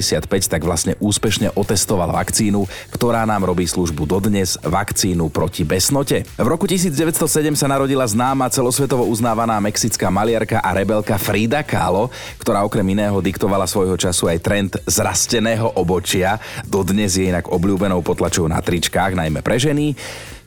tak 0.48 0.64
vlastne 0.64 0.96
úspešne 0.96 1.60
otestoval 1.60 2.08
vakcínu, 2.08 2.64
ktorá 2.88 3.28
nám 3.28 3.44
robí 3.52 3.68
službu 3.68 4.08
dodnes, 4.08 4.56
vakcínu 4.64 5.28
proti 5.28 5.60
besnote. 5.60 6.24
V 6.40 6.48
roku 6.48 6.64
1907 6.64 7.20
sa 7.52 7.68
narodila 7.68 8.08
známa 8.08 8.48
celosvetovo 8.48 9.04
uznávaná 9.04 9.60
mexická 9.60 10.08
maliarka 10.08 10.59
a 10.60 10.70
rebelka 10.76 11.16
Frida 11.16 11.64
Kahlo, 11.64 12.12
ktorá 12.38 12.62
okrem 12.62 12.86
iného 12.92 13.18
diktovala 13.18 13.64
svojho 13.64 13.96
času 13.96 14.28
aj 14.28 14.38
trend 14.44 14.72
zrasteného 14.84 15.80
obočia. 15.80 16.36
Dodnes 16.68 17.16
je 17.16 17.32
inak 17.32 17.48
obľúbenou 17.48 18.04
potlačou 18.04 18.46
na 18.46 18.60
tričkách, 18.60 19.16
najmä 19.16 19.40
pre 19.40 19.56
ženy. 19.56 19.96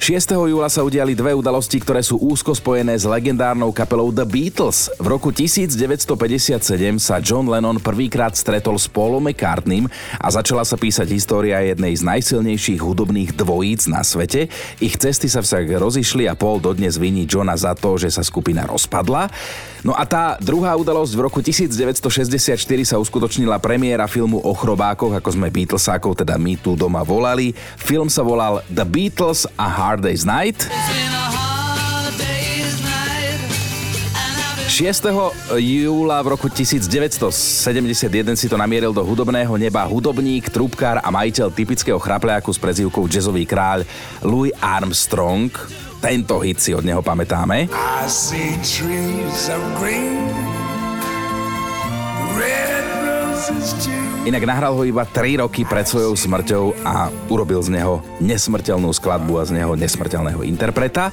6. 0.04 0.36
júla 0.36 0.68
sa 0.68 0.84
udiali 0.84 1.16
dve 1.16 1.32
udalosti, 1.32 1.80
ktoré 1.80 2.04
sú 2.04 2.20
úzko 2.20 2.52
spojené 2.52 2.92
s 2.92 3.08
legendárnou 3.08 3.72
kapelou 3.72 4.12
The 4.12 4.28
Beatles. 4.28 4.92
V 5.00 5.08
roku 5.08 5.32
1957 5.32 6.60
sa 7.00 7.24
John 7.24 7.48
Lennon 7.48 7.80
prvýkrát 7.80 8.36
stretol 8.36 8.76
s 8.76 8.84
Paulom 8.92 9.24
McCartneym 9.24 9.88
a 10.20 10.28
začala 10.28 10.68
sa 10.68 10.76
písať 10.76 11.08
história 11.08 11.56
jednej 11.64 11.96
z 11.96 12.04
najsilnejších 12.04 12.84
hudobných 12.84 13.32
dvojíc 13.32 13.88
na 13.88 14.04
svete. 14.04 14.52
Ich 14.84 15.00
cesty 15.00 15.32
sa 15.32 15.40
však 15.40 15.72
rozišli 15.72 16.28
a 16.28 16.36
Paul 16.36 16.60
dodnes 16.60 17.00
viní 17.00 17.24
Johna 17.24 17.56
za 17.56 17.72
to, 17.72 17.96
že 17.96 18.12
sa 18.12 18.28
skupina 18.28 18.68
rozpadla. 18.68 19.32
No 19.88 19.96
a 19.96 20.04
tá 20.04 20.36
druhá 20.40 20.76
udalosť 20.80 21.12
v 21.16 21.22
roku 21.24 21.40
1964 21.40 22.60
sa 22.84 23.00
uskutočnila 23.00 23.56
premiéra 23.60 24.08
filmu 24.08 24.40
o 24.40 24.52
chrobákoch, 24.52 25.16
ako 25.16 25.30
sme 25.32 25.48
Beatlesákov, 25.48 26.24
teda 26.24 26.36
my 26.36 26.60
tu 26.60 26.76
doma 26.76 27.08
volali. 27.08 27.56
Film 27.80 28.12
sa 28.12 28.20
volal 28.20 28.64
The 28.68 28.84
Beatles 28.88 29.48
a 29.56 29.68
Hard 29.68 29.93
Hard 29.94 30.10
Day's 30.10 30.26
Night. 30.26 30.66
6. 34.66 35.06
júla 35.62 36.18
v 36.26 36.28
roku 36.34 36.50
1971 36.50 37.30
si 38.34 38.50
to 38.50 38.58
namieril 38.58 38.90
do 38.90 39.06
hudobného 39.06 39.54
neba 39.54 39.86
hudobník, 39.86 40.50
trubkár 40.50 40.98
a 40.98 41.14
majiteľ 41.14 41.54
typického 41.54 42.02
chrapľáku 42.02 42.50
s 42.50 42.58
prezývkou 42.58 43.06
jazzový 43.06 43.46
kráľ 43.46 43.86
Louis 44.26 44.50
Armstrong. 44.58 45.54
Tento 46.02 46.42
hit 46.42 46.58
si 46.58 46.74
od 46.74 46.82
neho 46.82 47.06
pamätáme. 47.06 47.70
Green, 49.78 50.26
red 52.34 52.86
roses 53.06 53.78
too. 53.78 54.03
Inak 54.24 54.48
nahral 54.48 54.72
ho 54.72 54.88
iba 54.88 55.04
3 55.04 55.44
roky 55.44 55.68
pred 55.68 55.84
svojou 55.84 56.16
smrťou 56.16 56.80
a 56.88 57.12
urobil 57.28 57.60
z 57.60 57.76
neho 57.76 58.00
nesmrteľnú 58.24 58.88
skladbu 58.96 59.36
a 59.36 59.44
z 59.44 59.60
neho 59.60 59.76
nesmrteľného 59.76 60.48
interpreta. 60.48 61.12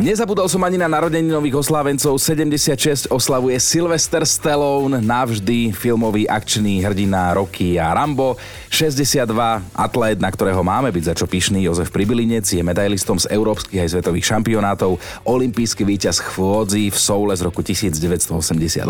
Nezabudol 0.00 0.48
som 0.48 0.64
ani 0.64 0.80
na 0.80 0.88
narodeninových 0.88 1.60
oslávencov. 1.60 2.16
76 2.16 3.12
oslavuje 3.12 3.52
Sylvester 3.60 4.24
Stallone, 4.24 4.96
navždy 4.96 5.76
filmový 5.76 6.24
akčný 6.24 6.80
hrdina 6.80 7.36
Rocky 7.36 7.76
a 7.76 7.92
Rambo. 7.92 8.40
62 8.72 9.28
atlét, 9.76 10.16
na 10.16 10.32
ktorého 10.32 10.64
máme 10.64 10.88
byť 10.88 11.04
za 11.04 11.14
čo 11.20 11.28
pyšný, 11.28 11.68
Jozef 11.68 11.92
Pribilinec, 11.92 12.48
je 12.48 12.64
medailistom 12.64 13.20
z 13.20 13.28
európskych 13.28 13.84
aj 13.84 13.92
svetových 13.92 14.24
šampionátov, 14.24 14.96
olimpijský 15.28 15.84
víťaz 15.84 16.24
chvôdzi 16.24 16.88
v 16.88 16.96
Soule 16.96 17.36
z 17.36 17.44
roku 17.44 17.60
1988. 17.60 18.88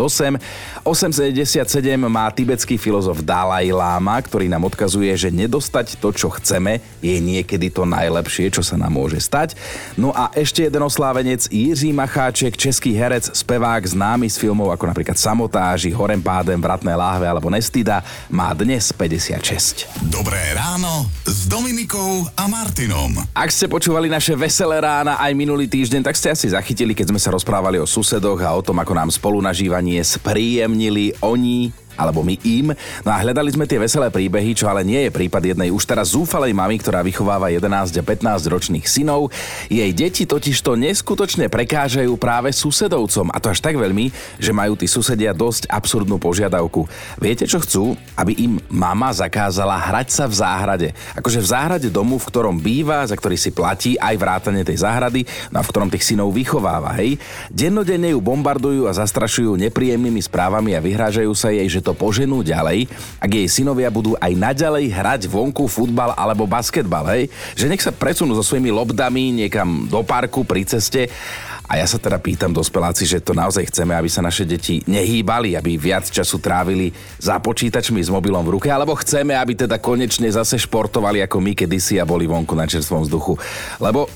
877 0.87 1.99
má 2.07 2.31
tibetský 2.31 2.79
filozof 2.79 3.19
Dal 3.19 3.48
Dalaj 3.49 3.73
Lama, 3.73 4.13
ktorý 4.21 4.45
nám 4.45 4.69
odkazuje, 4.69 5.09
že 5.17 5.33
nedostať 5.33 5.97
to, 5.97 6.13
čo 6.13 6.29
chceme, 6.37 6.85
je 7.01 7.17
niekedy 7.17 7.73
to 7.73 7.81
najlepšie, 7.81 8.53
čo 8.53 8.61
sa 8.61 8.77
nám 8.77 8.93
môže 8.93 9.17
stať. 9.17 9.57
No 9.97 10.13
a 10.13 10.29
ešte 10.37 10.69
jeden 10.69 10.85
oslávenec, 10.85 11.49
Jiří 11.49 11.89
Macháček, 11.89 12.53
český 12.53 12.93
herec, 12.93 13.25
spevák 13.33 13.81
známy 13.81 14.29
z 14.29 14.37
filmov 14.37 14.69
ako 14.69 14.93
napríklad 14.93 15.17
Samotáži, 15.17 15.89
Horem 15.89 16.21
pádem, 16.21 16.61
Vratné 16.61 16.93
láhve 16.93 17.25
alebo 17.25 17.49
Nestida, 17.49 18.05
má 18.29 18.53
dnes 18.53 18.93
56. 18.93 19.97
Dobré 20.13 20.53
ráno 20.53 21.09
s 21.25 21.49
Dominikou 21.49 22.29
a 22.37 22.45
Martinom. 22.45 23.17
Ak 23.33 23.49
ste 23.49 23.65
počúvali 23.65 24.13
naše 24.13 24.37
veselé 24.37 24.77
rána 24.77 25.17
aj 25.17 25.33
minulý 25.33 25.65
týždeň, 25.65 26.05
tak 26.05 26.13
ste 26.13 26.29
asi 26.29 26.53
zachytili, 26.53 26.93
keď 26.93 27.09
sme 27.09 27.17
sa 27.17 27.33
rozprávali 27.33 27.81
o 27.81 27.89
susedoch 27.89 28.45
a 28.45 28.53
o 28.53 28.61
tom, 28.61 28.77
ako 28.77 28.93
nám 28.93 29.09
spolunažívanie 29.09 30.05
spríjemnili 30.05 31.17
oni, 31.25 31.88
alebo 31.99 32.23
my 32.23 32.39
im. 32.47 32.71
No 33.03 33.11
a 33.11 33.19
hľadali 33.19 33.51
sme 33.51 33.67
tie 33.67 33.75
veselé 33.75 34.07
príbehy, 34.07 34.55
čo 34.55 34.71
ale 34.71 34.87
nie 34.87 35.03
je 35.03 35.11
prípad 35.11 35.43
jednej 35.51 35.67
už 35.67 35.83
teraz 35.83 36.15
zúfalej 36.15 36.55
mamy, 36.55 36.79
ktorá 36.79 37.03
vychováva 37.03 37.51
11 37.51 37.99
a 37.99 38.03
15 38.07 38.47
ročných 38.47 38.87
synov. 38.87 39.27
Jej 39.67 39.91
deti 39.91 40.23
totiž 40.23 40.55
to 40.63 40.79
neskutočne 40.79 41.51
prekážajú 41.51 42.15
práve 42.15 42.55
susedovcom 42.55 43.27
a 43.35 43.37
to 43.43 43.51
až 43.51 43.59
tak 43.59 43.75
veľmi, 43.75 44.15
že 44.39 44.55
majú 44.55 44.79
tí 44.79 44.87
susedia 44.87 45.35
dosť 45.35 45.67
absurdnú 45.67 46.15
požiadavku. 46.15 46.87
Viete 47.19 47.43
čo 47.43 47.59
chcú? 47.59 47.99
Aby 48.15 48.39
im 48.39 48.53
mama 48.71 49.11
zakázala 49.11 49.75
hrať 49.75 50.07
sa 50.07 50.25
v 50.29 50.35
záhrade. 50.39 50.87
Akože 51.17 51.43
v 51.43 51.51
záhrade 51.51 51.89
domu, 51.91 52.15
v 52.15 52.27
ktorom 52.29 52.55
býva, 52.61 53.03
za 53.03 53.19
ktorý 53.19 53.35
si 53.35 53.51
platí 53.51 53.99
aj 53.99 54.15
vrátane 54.15 54.61
tej 54.63 54.85
záhrady, 54.85 55.25
no 55.51 55.59
a 55.59 55.65
v 55.65 55.69
ktorom 55.73 55.89
tých 55.89 56.05
synov 56.05 56.31
vychováva, 56.31 56.95
hej. 57.01 57.17
Dennodenne 57.49 58.13
ju 58.13 58.19
bombardujú 58.21 58.85
a 58.85 58.95
zastrašujú 58.95 59.57
nepríjemnými 59.57 60.21
správami 60.21 60.77
a 60.77 60.83
vyhrážajú 60.83 61.31
sa 61.33 61.49
jej, 61.49 61.65
že 61.65 61.81
to 61.81 61.88
poženú 61.93 62.41
ďalej, 62.41 62.89
ak 63.19 63.31
jej 63.31 63.47
synovia 63.47 63.93
budú 63.93 64.17
aj 64.19 64.33
naďalej 64.33 64.91
hrať 64.91 65.21
vonku 65.29 65.69
futbal 65.69 66.13
alebo 66.17 66.49
basketbal, 66.49 67.05
hej? 67.13 67.29
Že 67.55 67.65
nech 67.69 67.83
sa 67.83 67.93
presunú 67.93 68.33
so 68.35 68.43
svojimi 68.43 68.73
lobdami 68.73 69.45
niekam 69.45 69.85
do 69.87 70.01
parku 70.01 70.47
pri 70.47 70.65
ceste 70.65 71.11
a 71.69 71.77
ja 71.77 71.85
sa 71.85 72.01
teda 72.01 72.17
pýtam 72.17 72.49
dospeláci, 72.49 73.05
že 73.05 73.21
to 73.21 73.37
naozaj 73.37 73.69
chceme, 73.69 73.93
aby 73.93 74.09
sa 74.09 74.25
naše 74.25 74.41
deti 74.41 74.81
nehýbali, 74.89 75.53
aby 75.53 75.77
viac 75.77 76.09
času 76.09 76.41
trávili 76.41 76.89
za 77.21 77.37
počítačmi 77.37 78.01
s 78.01 78.09
mobilom 78.09 78.41
v 78.41 78.57
ruke, 78.57 78.73
alebo 78.73 78.97
chceme, 78.97 79.37
aby 79.37 79.53
teda 79.53 79.77
konečne 79.77 80.33
zase 80.33 80.57
športovali 80.57 81.21
ako 81.21 81.37
my 81.37 81.53
kedysi 81.53 82.01
a 82.01 82.09
boli 82.09 82.25
vonku 82.25 82.57
na 82.57 82.65
čerstvom 82.65 83.05
vzduchu. 83.05 83.37
Lebo 83.77 84.09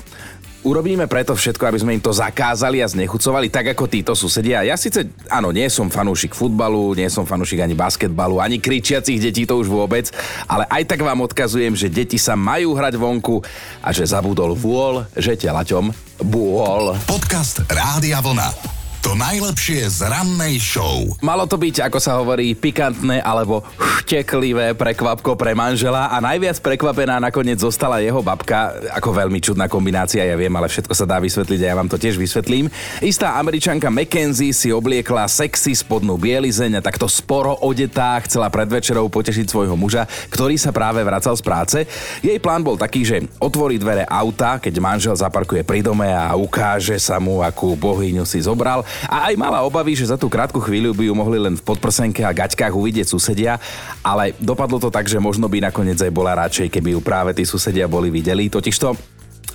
Urobíme 0.64 1.04
preto 1.04 1.36
všetko, 1.36 1.60
aby 1.68 1.76
sme 1.76 1.92
im 1.92 2.00
to 2.00 2.08
zakázali 2.08 2.80
a 2.80 2.88
znechucovali, 2.88 3.52
tak 3.52 3.76
ako 3.76 3.84
títo 3.84 4.16
susedia. 4.16 4.64
Ja 4.64 4.80
síce, 4.80 5.12
áno, 5.28 5.52
nie 5.52 5.68
som 5.68 5.92
fanúšik 5.92 6.32
futbalu, 6.32 6.96
nie 6.96 7.04
som 7.12 7.28
fanúšik 7.28 7.60
ani 7.60 7.76
basketbalu, 7.76 8.40
ani 8.40 8.56
kričiacich 8.56 9.20
detí 9.20 9.44
to 9.44 9.60
už 9.60 9.68
vôbec, 9.68 10.08
ale 10.48 10.64
aj 10.72 10.88
tak 10.88 11.04
vám 11.04 11.20
odkazujem, 11.20 11.76
že 11.76 11.92
deti 11.92 12.16
sa 12.16 12.32
majú 12.32 12.72
hrať 12.72 12.96
vonku 12.96 13.44
a 13.84 13.92
že 13.92 14.08
zabudol 14.08 14.56
vôľ, 14.56 15.12
že 15.12 15.36
telaťom 15.36 15.92
bôl. 16.24 16.96
Podcast 17.04 17.60
Rádia 17.68 18.24
Vlna. 18.24 18.73
Najlepšie 19.14 19.86
z 19.94 20.10
rannej 20.10 20.58
show. 20.58 21.06
Malo 21.22 21.46
to 21.46 21.54
byť, 21.54 21.86
ako 21.86 22.02
sa 22.02 22.18
hovorí, 22.18 22.50
pikantné 22.58 23.22
alebo 23.22 23.62
šteklivé 24.02 24.74
prekvapko 24.74 25.38
pre 25.38 25.54
manžela 25.54 26.10
a 26.10 26.18
najviac 26.18 26.58
prekvapená 26.58 27.22
nakoniec 27.22 27.62
zostala 27.62 28.02
jeho 28.02 28.18
babka. 28.26 28.74
Ako 28.90 29.14
veľmi 29.14 29.38
čudná 29.38 29.70
kombinácia, 29.70 30.26
ja 30.26 30.34
viem, 30.34 30.50
ale 30.58 30.66
všetko 30.66 30.98
sa 30.98 31.06
dá 31.06 31.22
vysvetliť 31.22 31.60
a 31.62 31.66
ja 31.70 31.78
vám 31.78 31.86
to 31.86 31.94
tiež 31.94 32.18
vysvetlím. 32.18 32.66
Istá 32.98 33.38
američanka 33.38 33.86
Mackenzie 33.86 34.50
si 34.50 34.74
obliekla 34.74 35.30
sexy 35.30 35.78
spodnú 35.78 36.18
bielizeň 36.18 36.82
a 36.82 36.84
takto 36.84 37.06
sporo 37.06 37.54
odetá 37.62 38.18
chcela 38.26 38.50
pred 38.50 38.66
večerou 38.66 39.06
potešiť 39.06 39.46
svojho 39.46 39.78
muža, 39.78 40.10
ktorý 40.34 40.58
sa 40.58 40.74
práve 40.74 41.06
vracal 41.06 41.38
z 41.38 41.42
práce. 41.46 41.78
Jej 42.18 42.42
plán 42.42 42.66
bol 42.66 42.74
taký, 42.74 43.06
že 43.06 43.30
otvorí 43.38 43.78
dvere 43.78 44.02
auta, 44.10 44.58
keď 44.58 44.74
manžel 44.82 45.14
zaparkuje 45.14 45.62
pri 45.62 45.86
dome 45.86 46.10
a 46.10 46.34
ukáže 46.34 46.98
sa 46.98 47.22
mu, 47.22 47.46
akú 47.46 47.78
bohyňu 47.78 48.26
si 48.26 48.42
zobral 48.42 48.82
a 49.08 49.30
aj 49.30 49.34
mala 49.38 49.62
obavy, 49.62 49.96
že 49.96 50.10
za 50.10 50.18
tú 50.18 50.26
krátku 50.28 50.58
chvíľu 50.60 50.96
by 50.96 51.04
ju 51.08 51.14
mohli 51.14 51.38
len 51.38 51.54
v 51.54 51.62
podprsenke 51.62 52.24
a 52.24 52.34
gaťkách 52.34 52.74
uvidieť 52.74 53.06
susedia, 53.08 53.56
ale 54.02 54.34
dopadlo 54.42 54.80
to 54.80 54.90
tak, 54.90 55.06
že 55.06 55.22
možno 55.22 55.46
by 55.46 55.64
nakoniec 55.64 56.00
aj 56.00 56.12
bola 56.12 56.36
radšej, 56.46 56.72
keby 56.72 56.98
ju 56.98 57.00
práve 57.00 57.30
tí 57.36 57.46
susedia 57.46 57.88
boli 57.88 58.10
videli. 58.10 58.50
Totižto 58.50 59.13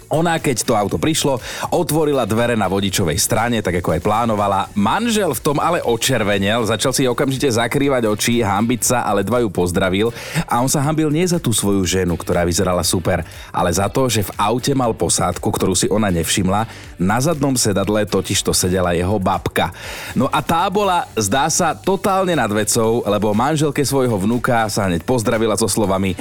ona, 0.09 0.41
keď 0.41 0.65
to 0.65 0.73
auto 0.73 0.97
prišlo, 0.97 1.37
otvorila 1.69 2.25
dvere 2.25 2.57
na 2.57 2.65
vodičovej 2.65 3.21
strane, 3.21 3.61
tak 3.61 3.79
ako 3.79 3.95
aj 3.95 4.01
plánovala. 4.01 4.67
Manžel 4.73 5.31
v 5.37 5.43
tom 5.45 5.57
ale 5.61 5.85
očervenel, 5.85 6.65
začal 6.65 6.91
si 6.91 7.05
okamžite 7.05 7.45
zakrývať 7.53 8.09
oči, 8.09 8.41
hambiť 8.41 8.81
sa, 8.81 8.97
ale 9.05 9.21
dva 9.21 9.45
ju 9.45 9.49
pozdravil. 9.53 10.09
A 10.49 10.59
on 10.59 10.67
sa 10.67 10.81
hambil 10.81 11.13
nie 11.13 11.23
za 11.29 11.37
tú 11.37 11.53
svoju 11.53 11.85
ženu, 11.85 12.17
ktorá 12.17 12.41
vyzerala 12.43 12.81
super, 12.81 13.21
ale 13.53 13.69
za 13.69 13.85
to, 13.85 14.09
že 14.09 14.25
v 14.25 14.33
aute 14.35 14.73
mal 14.73 14.97
posádku, 14.97 15.45
ktorú 15.45 15.77
si 15.77 15.85
ona 15.87 16.09
nevšimla. 16.09 16.65
Na 16.97 17.21
zadnom 17.21 17.53
sedadle 17.53 18.03
totiž 18.09 18.41
to 18.41 18.51
sedela 18.51 18.97
jeho 18.97 19.15
babka. 19.21 19.69
No 20.17 20.25
a 20.33 20.41
tá 20.41 20.65
bola, 20.67 21.05
zdá 21.13 21.47
sa, 21.53 21.77
totálne 21.77 22.33
nad 22.33 22.49
vecou, 22.49 23.05
lebo 23.05 23.37
manželke 23.37 23.85
svojho 23.85 24.17
vnúka 24.17 24.65
sa 24.73 24.89
hneď 24.89 25.05
pozdravila 25.05 25.53
so 25.55 25.69
slovami 25.69 26.17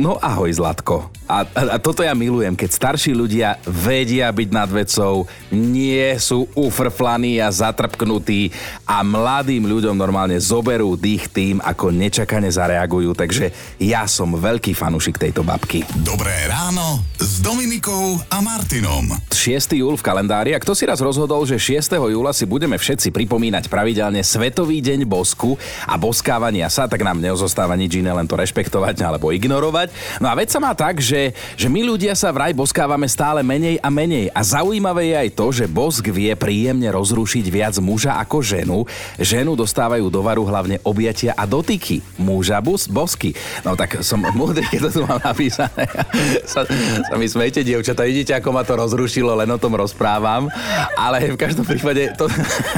No 0.00 0.16
ahoj 0.16 0.48
Zlatko. 0.48 1.12
A, 1.28 1.44
a, 1.44 1.60
a 1.66 1.78
toto 1.78 2.00
ja 2.00 2.16
milujem, 2.16 2.56
keď 2.56 2.70
starší 2.72 3.12
ľudia 3.12 3.60
vedia 3.68 4.32
byť 4.32 4.48
nad 4.48 4.72
vecou, 4.72 5.28
nie 5.52 6.16
sú 6.16 6.48
ufrflaní 6.56 7.36
a 7.36 7.52
zatrpknutí 7.52 8.48
a 8.88 9.04
mladým 9.04 9.68
ľuďom 9.68 9.92
normálne 9.92 10.40
zoberú 10.40 10.96
dých 10.96 11.28
tým, 11.28 11.60
ako 11.60 11.92
nečakane 11.92 12.48
zareagujú. 12.48 13.12
Takže 13.12 13.52
ja 13.76 14.08
som 14.08 14.32
veľký 14.32 14.72
fanúšik 14.72 15.20
tejto 15.20 15.44
babky. 15.44 15.84
Dobré 16.00 16.48
ráno 16.48 17.04
s 17.20 17.44
Dominikou 17.44 18.16
a 18.32 18.40
Martinom. 18.40 19.20
6. 19.28 19.76
júl 19.76 20.00
v 20.00 20.02
kalendári 20.02 20.56
a 20.56 20.58
kto 20.58 20.72
si 20.72 20.88
raz 20.88 21.04
rozhodol, 21.04 21.44
že 21.44 21.60
6. 21.60 21.92
júla 22.08 22.32
si 22.32 22.48
budeme 22.48 22.80
všetci 22.80 23.12
pripomínať 23.12 23.68
pravidelne 23.68 24.24
Svetový 24.24 24.80
deň 24.80 25.04
bosku 25.04 25.60
a 25.84 26.00
boskávania 26.00 26.72
sa, 26.72 26.88
tak 26.88 27.04
nám 27.04 27.20
neozostáva 27.20 27.76
nič 27.76 28.00
iné, 28.00 28.10
len 28.10 28.24
to 28.24 28.40
rešpektovať 28.40 29.04
alebo 29.04 29.28
ignorovať. 29.30 29.89
No 30.22 30.30
a 30.30 30.34
vec 30.38 30.48
sa 30.52 30.62
má 30.62 30.72
tak, 30.72 31.02
že, 31.02 31.34
že 31.58 31.66
my 31.66 31.84
ľudia 31.84 32.14
sa 32.14 32.30
vraj 32.30 32.54
boskávame 32.54 33.06
stále 33.10 33.42
menej 33.42 33.82
a 33.82 33.88
menej. 33.92 34.30
A 34.32 34.40
zaujímavé 34.40 35.12
je 35.12 35.16
aj 35.16 35.30
to, 35.34 35.46
že 35.50 35.70
bosk 35.70 36.06
vie 36.10 36.32
príjemne 36.38 36.86
rozrušiť 36.88 37.46
viac 37.50 37.74
muža 37.82 38.18
ako 38.22 38.38
ženu. 38.40 38.78
Ženu 39.18 39.58
dostávajú 39.58 40.06
do 40.08 40.20
varu 40.22 40.46
hlavne 40.46 40.78
objatia 40.86 41.34
a 41.34 41.44
dotyky. 41.44 42.02
Muža 42.16 42.62
bus, 42.62 42.86
bosky. 42.86 43.34
No 43.66 43.74
tak 43.74 44.00
som 44.00 44.22
múdry, 44.38 44.66
keď 44.68 44.88
to 44.88 45.00
tu 45.00 45.00
mám 45.08 45.20
napísané. 45.20 45.84
sa, 46.52 46.66
sa 47.06 47.14
mi 47.16 47.26
smejte, 47.26 47.64
dievčata, 47.64 48.04
vidíte, 48.04 48.36
ako 48.36 48.50
ma 48.52 48.62
to 48.62 48.76
rozrušilo, 48.76 49.32
len 49.34 49.48
o 49.48 49.58
tom 49.58 49.74
rozprávam. 49.74 50.52
Ale 50.94 51.32
v 51.32 51.38
každom 51.40 51.64
prípade 51.64 52.12
to 52.14 52.28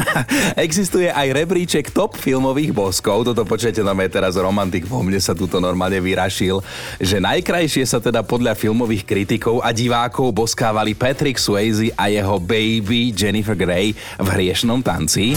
existuje 0.66 1.10
aj 1.10 1.28
rebríček 1.34 1.90
top 1.90 2.14
filmových 2.14 2.70
boskov. 2.70 3.26
Toto 3.26 3.42
počujete, 3.42 3.82
no 3.82 3.94
teraz 4.06 4.38
romantik 4.38 4.86
vo 4.86 5.02
mne 5.02 5.18
sa 5.18 5.34
tuto 5.34 5.58
normálne 5.62 5.98
vyrašil, 5.98 6.62
že 7.02 7.18
najkrajšie 7.18 7.82
sa 7.82 7.98
teda 7.98 8.22
podľa 8.22 8.54
filmových 8.54 9.02
kritikov 9.02 9.58
a 9.58 9.74
divákov 9.74 10.30
boskávali 10.30 10.94
Patrick 10.94 11.34
Swayze 11.34 11.90
a 11.98 12.06
jeho 12.06 12.38
baby 12.38 13.10
Jennifer 13.10 13.58
Grey 13.58 13.90
v 14.22 14.26
hriešnom 14.30 14.78
tanci. 14.86 15.34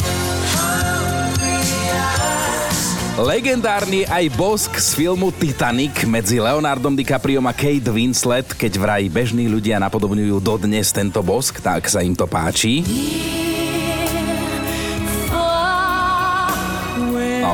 Legendárny 3.15 4.03
aj 4.05 4.27
bosk 4.35 4.75
z 4.75 4.91
filmu 4.91 5.31
Titanic 5.31 6.03
medzi 6.03 6.37
Leonardom 6.37 6.93
DiCapriom 6.93 7.47
a 7.47 7.55
Kate 7.55 7.89
Winslet, 7.89 8.43
keď 8.53 8.75
vraj 8.75 9.03
bežní 9.07 9.47
ľudia 9.47 9.79
napodobňujú 9.79 10.37
dodnes 10.43 10.91
tento 10.91 11.23
bosk, 11.23 11.63
tak 11.63 11.87
sa 11.87 12.03
im 12.03 12.11
to 12.11 12.27
páči. 12.27 12.83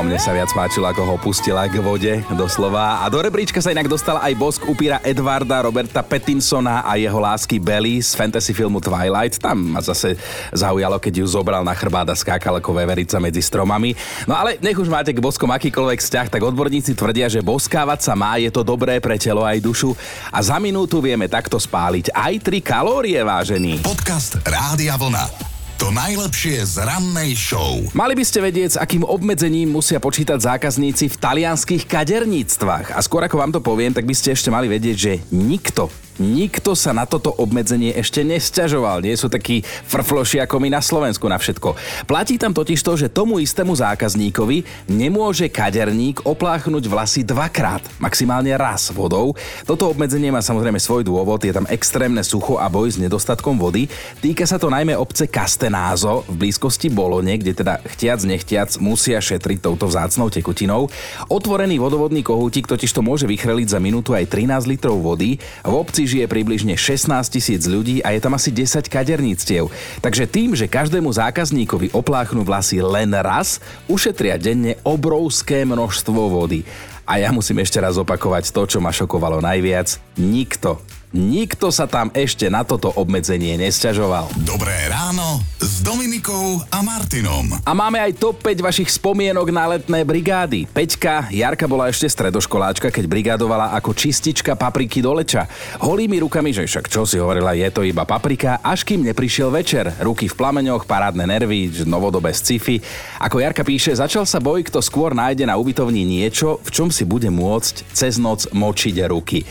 No, 0.02 0.10
mne 0.10 0.18
sa 0.18 0.34
viac 0.34 0.50
páčilo, 0.50 0.90
ako 0.90 1.14
ho 1.14 1.14
pustila 1.14 1.62
k 1.70 1.78
vode, 1.78 2.26
doslova. 2.34 2.98
A 2.98 3.06
do 3.06 3.22
rebríčka 3.22 3.62
sa 3.62 3.70
inak 3.70 3.86
dostal 3.86 4.18
aj 4.18 4.34
bosk 4.34 4.66
upíra 4.66 4.98
Edvarda 4.98 5.62
Roberta 5.62 6.02
Pattinsona 6.02 6.82
a 6.82 6.98
jeho 6.98 7.22
lásky 7.22 7.62
Belly 7.62 8.02
z 8.02 8.18
fantasy 8.18 8.50
filmu 8.50 8.82
Twilight. 8.82 9.38
Tam 9.38 9.62
ma 9.62 9.78
zase 9.78 10.18
zaujalo, 10.50 10.98
keď 10.98 11.22
ju 11.22 11.26
zobral 11.30 11.62
na 11.62 11.70
chrbát 11.70 12.10
a 12.10 12.18
skákal 12.18 12.58
ako 12.58 12.74
veverica 12.74 13.22
medzi 13.22 13.38
stromami. 13.38 13.94
No 14.26 14.34
ale 14.34 14.58
nech 14.58 14.74
už 14.74 14.90
máte 14.90 15.14
k 15.14 15.22
boskom 15.22 15.54
akýkoľvek 15.54 16.02
vzťah, 16.02 16.34
tak 16.34 16.42
odborníci 16.50 16.98
tvrdia, 16.98 17.30
že 17.30 17.38
boskávať 17.38 18.02
sa 18.02 18.18
má, 18.18 18.42
je 18.42 18.50
to 18.50 18.66
dobré 18.66 18.98
pre 18.98 19.14
telo 19.22 19.46
aj 19.46 19.62
dušu. 19.62 19.94
A 20.34 20.42
za 20.42 20.58
minútu 20.58 20.98
vieme 20.98 21.30
takto 21.30 21.62
spáliť 21.62 22.10
aj 22.10 22.42
3 22.42 22.58
kalórie, 22.58 23.22
vážený. 23.22 23.86
Podcast 23.86 24.34
Rádia 24.42 24.98
Vlna. 24.98 25.41
To 25.82 25.90
najlepšie 25.90 26.62
z 26.62 26.86
rannej 26.86 27.34
show. 27.34 27.82
Mali 27.90 28.14
by 28.14 28.22
ste 28.22 28.38
vedieť, 28.38 28.78
s 28.78 28.78
akým 28.78 29.02
obmedzením 29.02 29.66
musia 29.66 29.98
počítať 29.98 30.38
zákazníci 30.38 31.10
v 31.10 31.18
talianských 31.18 31.90
kaderníctvách. 31.90 32.94
A 32.94 33.02
skôr 33.02 33.26
ako 33.26 33.42
vám 33.42 33.50
to 33.50 33.58
poviem, 33.58 33.90
tak 33.90 34.06
by 34.06 34.14
ste 34.14 34.30
ešte 34.30 34.46
mali 34.46 34.70
vedieť, 34.70 34.94
že 34.94 35.12
nikto 35.34 35.90
Nikto 36.22 36.78
sa 36.78 36.94
na 36.94 37.02
toto 37.02 37.34
obmedzenie 37.34 37.98
ešte 37.98 38.22
nesťažoval. 38.22 39.02
Nie 39.02 39.18
sú 39.18 39.26
takí 39.26 39.66
frfloši 39.66 40.38
ako 40.38 40.62
my 40.62 40.70
na 40.70 40.78
Slovensku 40.78 41.26
na 41.26 41.34
všetko. 41.34 41.74
Platí 42.06 42.38
tam 42.38 42.54
totiž 42.54 42.78
to, 42.78 42.94
že 42.94 43.10
tomu 43.10 43.42
istému 43.42 43.74
zákazníkovi 43.74 44.86
nemôže 44.86 45.50
kaderník 45.50 46.22
opláchnuť 46.22 46.84
vlasy 46.86 47.26
dvakrát, 47.26 47.82
maximálne 47.98 48.54
raz 48.54 48.94
vodou. 48.94 49.34
Toto 49.66 49.90
obmedzenie 49.90 50.30
má 50.30 50.38
samozrejme 50.38 50.78
svoj 50.78 51.02
dôvod, 51.02 51.42
je 51.42 51.50
tam 51.50 51.66
extrémne 51.66 52.22
sucho 52.22 52.62
a 52.62 52.70
boj 52.70 52.94
s 52.94 53.02
nedostatkom 53.02 53.58
vody. 53.58 53.90
Týka 54.22 54.46
sa 54.46 54.62
to 54.62 54.70
najmä 54.70 54.94
obce 54.94 55.26
Castenázo 55.26 56.22
v 56.30 56.46
blízkosti 56.46 56.86
Bolone, 56.86 57.34
kde 57.34 57.58
teda 57.58 57.82
chtiac 57.82 58.22
nechtiac 58.22 58.70
musia 58.78 59.18
šetriť 59.18 59.58
touto 59.58 59.90
vzácnou 59.90 60.30
tekutinou. 60.30 60.86
Otvorený 61.26 61.82
vodovodný 61.82 62.22
kohútik 62.22 62.70
totiž 62.70 62.94
to 62.94 63.02
môže 63.02 63.26
vychreliť 63.26 63.74
za 63.74 63.82
minútu 63.82 64.14
aj 64.14 64.30
13 64.30 64.70
litrov 64.70 65.02
vody. 65.02 65.42
V 65.66 65.74
obci 65.74 66.11
žije 66.12 66.28
približne 66.28 66.76
16 66.76 67.08
tisíc 67.32 67.64
ľudí 67.64 68.04
a 68.04 68.12
je 68.12 68.20
tam 68.20 68.36
asi 68.36 68.52
10 68.52 68.84
kaderníctiev. 68.92 69.72
Takže 70.04 70.28
tým, 70.28 70.52
že 70.52 70.68
každému 70.68 71.08
zákazníkovi 71.08 71.96
opláchnú 71.96 72.44
vlasy 72.44 72.84
len 72.84 73.16
raz, 73.16 73.64
ušetria 73.88 74.36
denne 74.36 74.76
obrovské 74.84 75.64
množstvo 75.64 76.20
vody. 76.28 76.68
A 77.08 77.18
ja 77.18 77.32
musím 77.32 77.64
ešte 77.64 77.80
raz 77.80 77.96
opakovať 77.96 78.52
to, 78.52 78.62
čo 78.68 78.78
ma 78.78 78.92
šokovalo 78.92 79.40
najviac. 79.40 79.96
Nikto 80.20 81.01
Nikto 81.12 81.68
sa 81.68 81.84
tam 81.84 82.08
ešte 82.16 82.48
na 82.48 82.64
toto 82.64 82.88
obmedzenie 82.96 83.60
nesťažoval. 83.60 84.32
Dobré 84.48 84.72
ráno 84.88 85.44
s 85.60 85.84
Dominikou 85.84 86.64
a 86.72 86.80
Martinom. 86.80 87.52
A 87.68 87.76
máme 87.76 88.00
aj 88.00 88.16
top 88.16 88.40
5 88.40 88.64
vašich 88.64 88.88
spomienok 88.88 89.52
na 89.52 89.76
letné 89.76 90.08
brigády. 90.08 90.64
Peťka, 90.72 91.28
Jarka 91.28 91.68
bola 91.68 91.92
ešte 91.92 92.08
stredoškoláčka, 92.08 92.88
keď 92.88 93.04
brigádovala 93.04 93.76
ako 93.76 93.92
čistička 93.92 94.56
papriky 94.56 95.04
do 95.04 95.12
leča. 95.12 95.44
Holými 95.84 96.16
rukami, 96.24 96.48
že 96.56 96.64
však 96.64 96.88
čo 96.88 97.04
si 97.04 97.20
hovorila, 97.20 97.52
je 97.52 97.68
to 97.68 97.84
iba 97.84 98.08
paprika, 98.08 98.64
až 98.64 98.80
kým 98.80 99.04
neprišiel 99.04 99.52
večer. 99.52 99.92
Ruky 100.00 100.32
v 100.32 100.38
plameňoch, 100.40 100.88
parádne 100.88 101.28
nervy, 101.28 101.84
novodobé 101.84 102.32
sci-fi. 102.32 102.80
Ako 103.20 103.36
Jarka 103.36 103.68
píše, 103.68 103.92
začal 103.92 104.24
sa 104.24 104.40
boj, 104.40 104.64
kto 104.64 104.80
skôr 104.80 105.12
nájde 105.12 105.44
na 105.44 105.60
ubytovni 105.60 106.08
niečo, 106.08 106.56
v 106.64 106.72
čom 106.72 106.88
si 106.88 107.04
bude 107.04 107.28
môcť 107.28 107.84
cez 107.92 108.16
noc 108.16 108.48
močiť 108.48 108.96
ruky. 109.12 109.44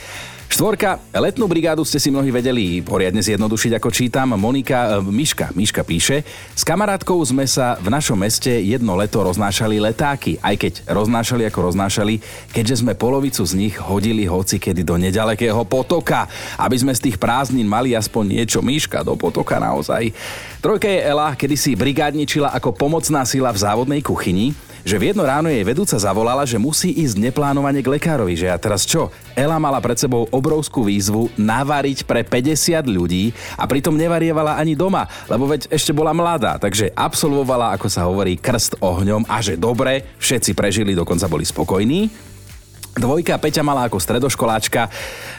Štvorka, 0.51 0.99
letnú 1.15 1.47
brigádu 1.47 1.79
ste 1.87 1.95
si 1.95 2.11
mnohí 2.11 2.27
vedeli 2.27 2.83
poriadne 2.83 3.23
zjednodušiť, 3.23 3.71
ako 3.79 3.87
čítam. 3.87 4.35
Monika, 4.35 4.99
e, 4.99 5.07
Miška, 5.07 5.55
Miška 5.55 5.79
píše, 5.87 6.27
s 6.51 6.67
kamarátkou 6.67 7.15
sme 7.23 7.47
sa 7.47 7.79
v 7.79 7.87
našom 7.87 8.19
meste 8.19 8.51
jedno 8.59 8.99
leto 8.99 9.23
roznášali 9.23 9.79
letáky, 9.79 10.43
aj 10.43 10.55
keď 10.59 10.73
roznášali 10.91 11.47
ako 11.47 11.71
roznášali, 11.71 12.19
keďže 12.51 12.83
sme 12.83 12.99
polovicu 12.99 13.47
z 13.47 13.53
nich 13.55 13.79
hodili 13.79 14.27
hoci 14.27 14.59
kedy 14.59 14.83
do 14.83 14.99
nedalekého 14.99 15.63
potoka, 15.63 16.27
aby 16.59 16.75
sme 16.75 16.91
z 16.91 17.07
tých 17.07 17.15
prázdnin 17.15 17.63
mali 17.63 17.95
aspoň 17.95 18.43
niečo 18.43 18.59
Miška 18.59 19.07
do 19.07 19.15
potoka 19.15 19.55
naozaj. 19.55 20.11
Trojka 20.59 20.91
je 20.91 20.99
Ela, 20.99 21.31
kedy 21.31 21.55
si 21.55 21.79
brigádničila 21.79 22.51
ako 22.59 22.75
pomocná 22.75 23.23
sila 23.23 23.55
v 23.55 23.61
závodnej 23.63 24.03
kuchyni 24.03 24.51
že 24.81 24.97
v 24.97 25.13
jedno 25.13 25.23
ráno 25.25 25.49
jej 25.49 25.61
vedúca 25.61 25.93
zavolala, 25.97 26.45
že 26.47 26.57
musí 26.57 26.93
ísť 26.93 27.19
neplánovane 27.19 27.81
k 27.81 27.91
lekárovi, 27.91 28.33
že 28.37 28.49
a 28.49 28.57
teraz 28.57 28.85
čo? 28.85 29.13
Ela 29.37 29.61
mala 29.61 29.77
pred 29.83 29.97
sebou 29.97 30.25
obrovskú 30.29 30.85
výzvu 30.85 31.29
navariť 31.37 32.05
pre 32.05 32.25
50 32.25 32.81
ľudí 32.89 33.35
a 33.57 33.67
pritom 33.69 33.93
nevarievala 33.93 34.57
ani 34.57 34.73
doma, 34.73 35.05
lebo 35.29 35.45
veď 35.45 35.69
ešte 35.69 35.93
bola 35.93 36.15
mladá, 36.15 36.57
takže 36.57 36.89
absolvovala, 36.95 37.75
ako 37.77 37.87
sa 37.91 38.07
hovorí, 38.09 38.39
krst 38.39 38.81
ohňom 38.81 39.29
a 39.29 39.37
že 39.43 39.59
dobre, 39.59 40.17
všetci 40.17 40.57
prežili, 40.57 40.97
dokonca 40.97 41.29
boli 41.29 41.45
spokojní. 41.45 42.30
Dvojka 42.91 43.39
Peťa 43.39 43.63
mala 43.63 43.87
ako 43.87 44.03
stredoškoláčka 44.03 44.91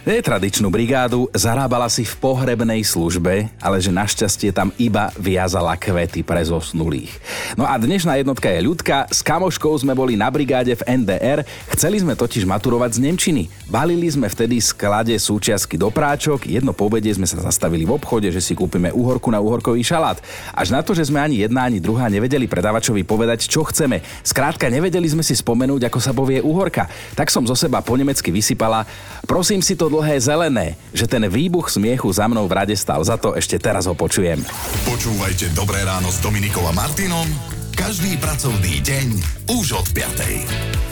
netradičnú 0.08 0.72
brigádu, 0.72 1.28
zarábala 1.36 1.84
si 1.92 2.00
v 2.00 2.16
pohrebnej 2.16 2.80
službe, 2.80 3.52
ale 3.60 3.76
že 3.76 3.92
našťastie 3.92 4.56
tam 4.56 4.72
iba 4.80 5.12
viazala 5.20 5.76
kvety 5.76 6.24
pre 6.24 6.40
zosnulých. 6.48 7.12
No 7.54 7.68
a 7.68 7.76
dnešná 7.76 8.16
jednotka 8.16 8.48
je 8.48 8.64
ľudka, 8.64 9.04
s 9.12 9.20
kamoškou 9.20 9.68
sme 9.84 9.92
boli 9.92 10.16
na 10.16 10.32
brigáde 10.32 10.72
v 10.72 11.04
NDR, 11.04 11.44
chceli 11.76 12.00
sme 12.00 12.16
totiž 12.16 12.48
maturovať 12.48 12.96
z 12.96 13.02
Nemčiny. 13.04 13.42
Balili 13.68 14.08
sme 14.08 14.32
vtedy 14.32 14.56
sklade 14.56 15.12
súčiastky 15.20 15.76
do 15.76 15.92
práčok, 15.92 16.48
jedno 16.48 16.72
po 16.72 16.88
obede 16.88 17.12
sme 17.12 17.28
sa 17.28 17.36
zastavili 17.36 17.84
v 17.84 18.00
obchode, 18.00 18.32
že 18.32 18.40
si 18.40 18.56
kúpime 18.56 18.88
uhorku 18.96 19.28
na 19.28 19.44
uhorkový 19.44 19.84
šalát. 19.84 20.24
Až 20.56 20.72
na 20.72 20.80
to, 20.80 20.96
že 20.96 21.12
sme 21.12 21.20
ani 21.20 21.44
jedna, 21.44 21.68
ani 21.68 21.84
druhá 21.84 22.08
nevedeli 22.08 22.48
predavačovi 22.48 23.04
povedať, 23.04 23.44
čo 23.44 23.60
chceme. 23.68 24.00
Skrátka, 24.24 24.72
nevedeli 24.72 25.04
sme 25.04 25.20
si 25.20 25.36
spomenúť, 25.36 25.92
ako 25.92 25.98
sa 26.00 26.16
povie 26.16 26.40
uhorka. 26.40 26.88
Tak 27.12 27.28
som 27.42 27.50
zo 27.50 27.58
seba 27.58 27.82
po 27.82 27.98
nemecky 27.98 28.30
vysypala. 28.30 28.86
Prosím 29.26 29.58
si 29.58 29.74
to 29.74 29.90
dlhé 29.90 30.14
zelené, 30.22 30.78
že 30.94 31.10
ten 31.10 31.26
výbuch 31.26 31.66
smiechu 31.74 32.06
za 32.14 32.30
mnou 32.30 32.46
v 32.46 32.54
rade 32.54 32.76
stal. 32.78 33.02
Za 33.02 33.18
to 33.18 33.34
ešte 33.34 33.58
teraz 33.58 33.90
ho 33.90 33.98
počujem. 33.98 34.38
Počúvajte 34.86 35.50
Dobré 35.50 35.82
ráno 35.82 36.06
s 36.06 36.22
Dominikom 36.22 36.62
a 36.70 36.70
Martinom 36.70 37.26
každý 37.74 38.14
pracovný 38.22 38.78
deň 38.78 39.08
už 39.58 39.74
od 39.74 39.86
5. 39.90 40.91